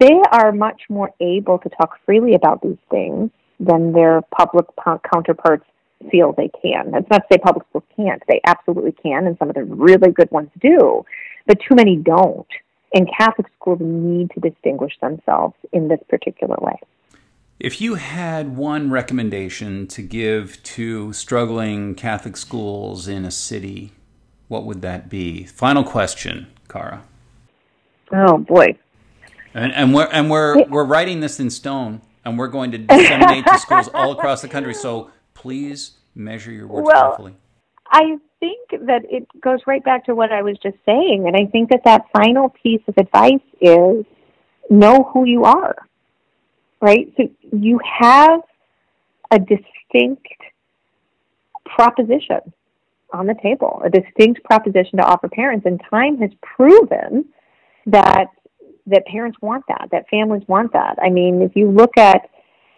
they 0.00 0.20
are 0.32 0.50
much 0.50 0.82
more 0.88 1.12
able 1.20 1.58
to 1.58 1.68
talk 1.68 2.00
freely 2.04 2.34
about 2.34 2.60
these 2.62 2.78
things 2.90 3.30
than 3.60 3.92
their 3.92 4.22
public 4.36 4.66
counterparts 5.12 5.66
feel 6.10 6.32
they 6.32 6.50
can. 6.60 6.90
That's 6.90 7.08
not 7.08 7.18
to 7.18 7.26
say 7.30 7.38
public 7.38 7.64
schools 7.68 7.84
can't. 7.94 8.20
They 8.26 8.40
absolutely 8.44 8.92
can, 8.92 9.28
and 9.28 9.38
some 9.38 9.50
of 9.50 9.54
the 9.54 9.62
really 9.62 10.10
good 10.10 10.32
ones 10.32 10.48
do, 10.60 11.04
but 11.46 11.58
too 11.60 11.76
many 11.76 11.94
don't. 11.94 12.48
And 12.92 13.08
Catholic 13.16 13.46
schools 13.56 13.78
need 13.80 14.30
to 14.32 14.40
distinguish 14.40 14.92
themselves 15.00 15.54
in 15.72 15.88
this 15.88 16.00
particular 16.08 16.56
way. 16.60 16.78
If 17.60 17.80
you 17.80 17.96
had 17.96 18.56
one 18.56 18.90
recommendation 18.90 19.86
to 19.88 20.02
give 20.02 20.62
to 20.62 21.12
struggling 21.12 21.94
Catholic 21.94 22.36
schools 22.36 23.06
in 23.06 23.24
a 23.24 23.30
city, 23.30 23.92
what 24.48 24.64
would 24.64 24.82
that 24.82 25.10
be? 25.10 25.44
Final 25.44 25.84
question, 25.84 26.46
Cara. 26.68 27.02
Oh 28.12 28.38
boy. 28.38 28.76
And, 29.52 29.72
and 29.72 29.94
we're 29.94 30.06
and 30.06 30.30
we're 30.30 30.64
we're 30.64 30.84
writing 30.84 31.20
this 31.20 31.38
in 31.38 31.50
stone, 31.50 32.00
and 32.24 32.38
we're 32.38 32.48
going 32.48 32.70
to 32.72 32.78
disseminate 32.78 33.44
to 33.46 33.58
schools 33.58 33.88
all 33.92 34.12
across 34.12 34.42
the 34.42 34.48
country. 34.48 34.74
So 34.74 35.10
please 35.34 35.98
measure 36.14 36.50
your 36.50 36.66
words 36.66 36.86
well, 36.86 37.08
carefully. 37.08 37.34
I 37.90 38.16
think 38.40 38.70
that 38.86 39.02
it 39.08 39.28
goes 39.40 39.60
right 39.66 39.84
back 39.84 40.06
to 40.06 40.14
what 40.14 40.32
I 40.32 40.42
was 40.42 40.56
just 40.62 40.76
saying. 40.84 41.24
And 41.26 41.36
I 41.36 41.48
think 41.50 41.70
that 41.70 41.82
that 41.84 42.06
final 42.12 42.48
piece 42.48 42.82
of 42.88 42.94
advice 42.98 43.40
is 43.60 44.04
know 44.70 45.10
who 45.12 45.24
you 45.24 45.44
are, 45.44 45.76
right? 46.80 47.12
So 47.16 47.28
you 47.52 47.80
have 47.84 48.40
a 49.30 49.38
distinct 49.38 50.26
proposition 51.66 52.40
on 53.12 53.26
the 53.26 53.34
table, 53.42 53.82
a 53.84 53.90
distinct 53.90 54.42
proposition 54.44 54.98
to 54.98 55.04
offer 55.04 55.28
parents. 55.28 55.66
And 55.66 55.80
time 55.90 56.18
has 56.18 56.30
proven 56.42 57.26
that 57.86 58.26
that 58.86 59.06
parents 59.06 59.38
want 59.40 59.64
that, 59.68 59.88
that 59.92 60.08
families 60.08 60.42
want 60.48 60.72
that. 60.72 60.96
I 61.00 61.10
mean, 61.10 61.42
if 61.42 61.54
you 61.54 61.70
look 61.70 61.96
at 61.96 62.28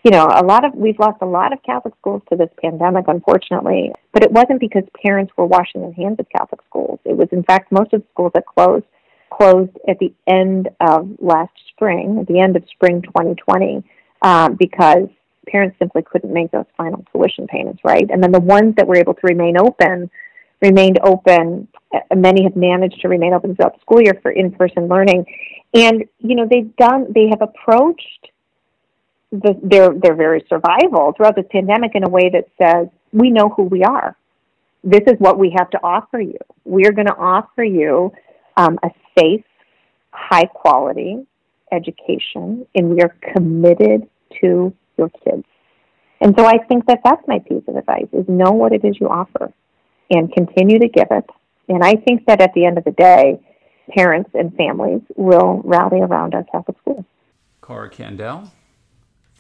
you 0.05 0.11
know, 0.11 0.27
a 0.27 0.45
lot 0.45 0.65
of 0.65 0.75
we've 0.75 0.99
lost 0.99 1.19
a 1.23 1.27
lot 1.27 1.53
of 1.53 1.63
Catholic 1.63 1.95
schools 2.01 2.23
to 2.31 2.37
this 2.37 2.51
pandemic, 2.61 3.05
unfortunately. 3.09 3.93
But 4.13 4.25
it 4.25 4.33
wasn't 4.33 4.61
because 4.61 4.83
parents 5.01 5.33
were 5.37 5.47
washing 5.47 5.83
their 5.83 5.93
hands 5.93 6.17
of 6.19 6.29
Catholic 6.29 6.61
schools. 6.69 6.99
It 7.05 7.17
was, 7.17 7.29
in 7.31 7.43
fact, 7.45 7.71
most 7.71 7.93
of 7.93 8.01
the 8.01 8.07
schools 8.13 8.33
that 8.35 8.47
closed 8.47 8.85
closed 9.31 9.71
at 9.89 9.99
the 9.99 10.13
end 10.27 10.69
of 10.81 11.09
last 11.19 11.53
spring, 11.69 12.19
at 12.21 12.27
the 12.27 12.39
end 12.39 12.55
of 12.55 12.63
spring 12.71 13.01
2020, 13.01 13.83
um, 14.21 14.57
because 14.57 15.09
parents 15.49 15.77
simply 15.79 16.03
couldn't 16.03 16.33
make 16.33 16.51
those 16.51 16.67
final 16.77 17.05
tuition 17.13 17.47
payments, 17.47 17.81
right? 17.83 18.09
And 18.11 18.23
then 18.23 18.31
the 18.31 18.41
ones 18.41 18.75
that 18.77 18.87
were 18.87 18.97
able 18.97 19.15
to 19.15 19.21
remain 19.27 19.57
open 19.59 20.11
remained 20.61 20.99
open. 21.03 21.69
Many 22.15 22.45
have 22.45 22.57
managed 22.57 23.01
to 23.01 23.09
remain 23.09 23.35
open 23.35 23.55
throughout 23.55 23.75
the 23.75 23.81
school 23.81 24.01
year 24.01 24.19
for 24.23 24.31
in-person 24.31 24.89
learning, 24.89 25.27
and 25.75 26.05
you 26.19 26.37
know 26.37 26.47
they've 26.49 26.75
done. 26.77 27.07
They 27.15 27.29
have 27.29 27.43
approached 27.43 28.31
the, 29.33 29.59
their 29.63 29.89
their 29.95 30.15
very 30.15 30.45
survival 30.49 31.13
throughout 31.17 31.35
this 31.35 31.47
pandemic 31.51 31.93
in 31.95 32.05
a 32.05 32.09
way 32.09 32.31
that 32.31 32.47
says 32.61 32.89
we 33.13 33.31
know 33.31 33.49
who 33.49 33.65
we 33.65 33.83
are. 33.83 34.17
This 34.85 35.03
is 35.07 35.15
what 35.19 35.39
we 35.39 35.55
have 35.57 35.71
to 35.71 35.79
offer 35.83 36.21
you. 36.21 36.39
We're 36.65 36.93
going 36.93 37.07
to 37.07 37.17
offer 37.17 37.65
you 37.65 38.13
um, 38.57 38.79
a 38.83 38.91
safe, 39.19 39.45
high 40.11 40.45
quality 40.45 41.27
education, 41.73 42.67
and 42.75 42.91
we 42.91 43.01
are 43.01 43.17
committed 43.33 44.09
to 44.43 44.73
your 44.99 45.09
kids. 45.25 45.45
And 46.21 46.35
so 46.39 46.45
I 46.45 46.59
think 46.69 46.87
that 46.87 47.01
that's 47.05 47.23
my 47.27 47.39
piece 47.39 47.63
of 47.67 47.77
advice: 47.77 48.07
is 48.13 48.27
know 48.29 48.51
what 48.51 48.73
it 48.73 48.85
is 48.85 48.97
you 49.01 49.09
offer, 49.09 49.53
and 50.11 50.33
continue 50.33 50.79
to 50.79 50.89
give 50.89 51.09
it. 51.11 51.25
And 51.69 51.83
I 51.83 51.95
think 51.95 52.27
that 52.27 52.43
at 52.43 52.53
the 52.55 52.67
end 52.67 52.77
of 52.77 52.85
the 52.85 52.91
day, 52.91 53.41
parents 53.91 54.31
and 54.35 54.55
families 54.57 55.01
will 55.17 55.63
rally 55.65 56.01
around 56.01 56.35
our 56.35 56.45
Catholic 56.45 56.77
schools. 56.83 57.05
Cara 57.65 57.89
Candal, 57.89 58.51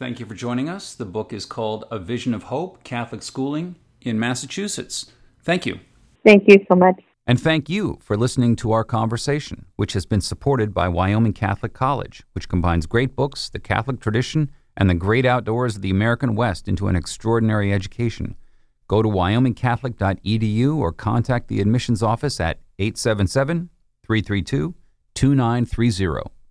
thank 0.03 0.19
you 0.19 0.27
for 0.27 0.35
joining 0.35 0.69
us. 0.69 0.97
The 0.97 1.05
book 1.05 1.33
is 1.33 1.47
called 1.47 1.85
A 1.89 1.97
Vision 1.97 2.35
of 2.35 2.45
Hope 2.45 2.83
Catholic 2.83 3.23
Schooling 3.23 3.77
in 4.01 4.19
Massachusetts. 4.19 5.13
Thank 5.45 5.65
you. 5.65 5.79
Thank 6.27 6.49
you 6.49 6.59
so 6.69 6.75
much. 6.75 7.01
And 7.25 7.41
thank 7.41 7.71
you 7.71 8.01
for 8.03 8.17
listening 8.17 8.57
to 8.57 8.73
our 8.73 8.83
conversation, 8.83 9.67
which 9.77 9.93
has 9.93 10.05
been 10.05 10.21
supported 10.21 10.75
by 10.75 10.89
Wyoming 10.89 11.35
Catholic 11.35 11.73
College, 11.73 12.25
which 12.33 12.49
combines 12.49 12.87
great 12.87 13.15
books, 13.15 13.49
the 13.49 13.61
Catholic 13.61 14.01
tradition, 14.01 14.51
and 14.77 14.91
the 14.91 14.95
great 14.95 15.25
outdoors 15.25 15.77
of 15.77 15.83
the 15.83 15.91
American 15.91 16.35
West 16.35 16.67
into 16.67 16.89
an 16.89 16.97
extraordinary 16.97 17.73
education. 17.73 18.35
Go 18.89 19.03
to 19.03 19.09
wyomingcatholic.edu 19.09 20.77
or 20.79 20.91
contact 20.91 21.47
the 21.47 21.61
admissions 21.61 22.03
office 22.03 22.41
at 22.41 22.59
877 22.81 23.71
332 24.05 24.75
2930. 25.15 26.42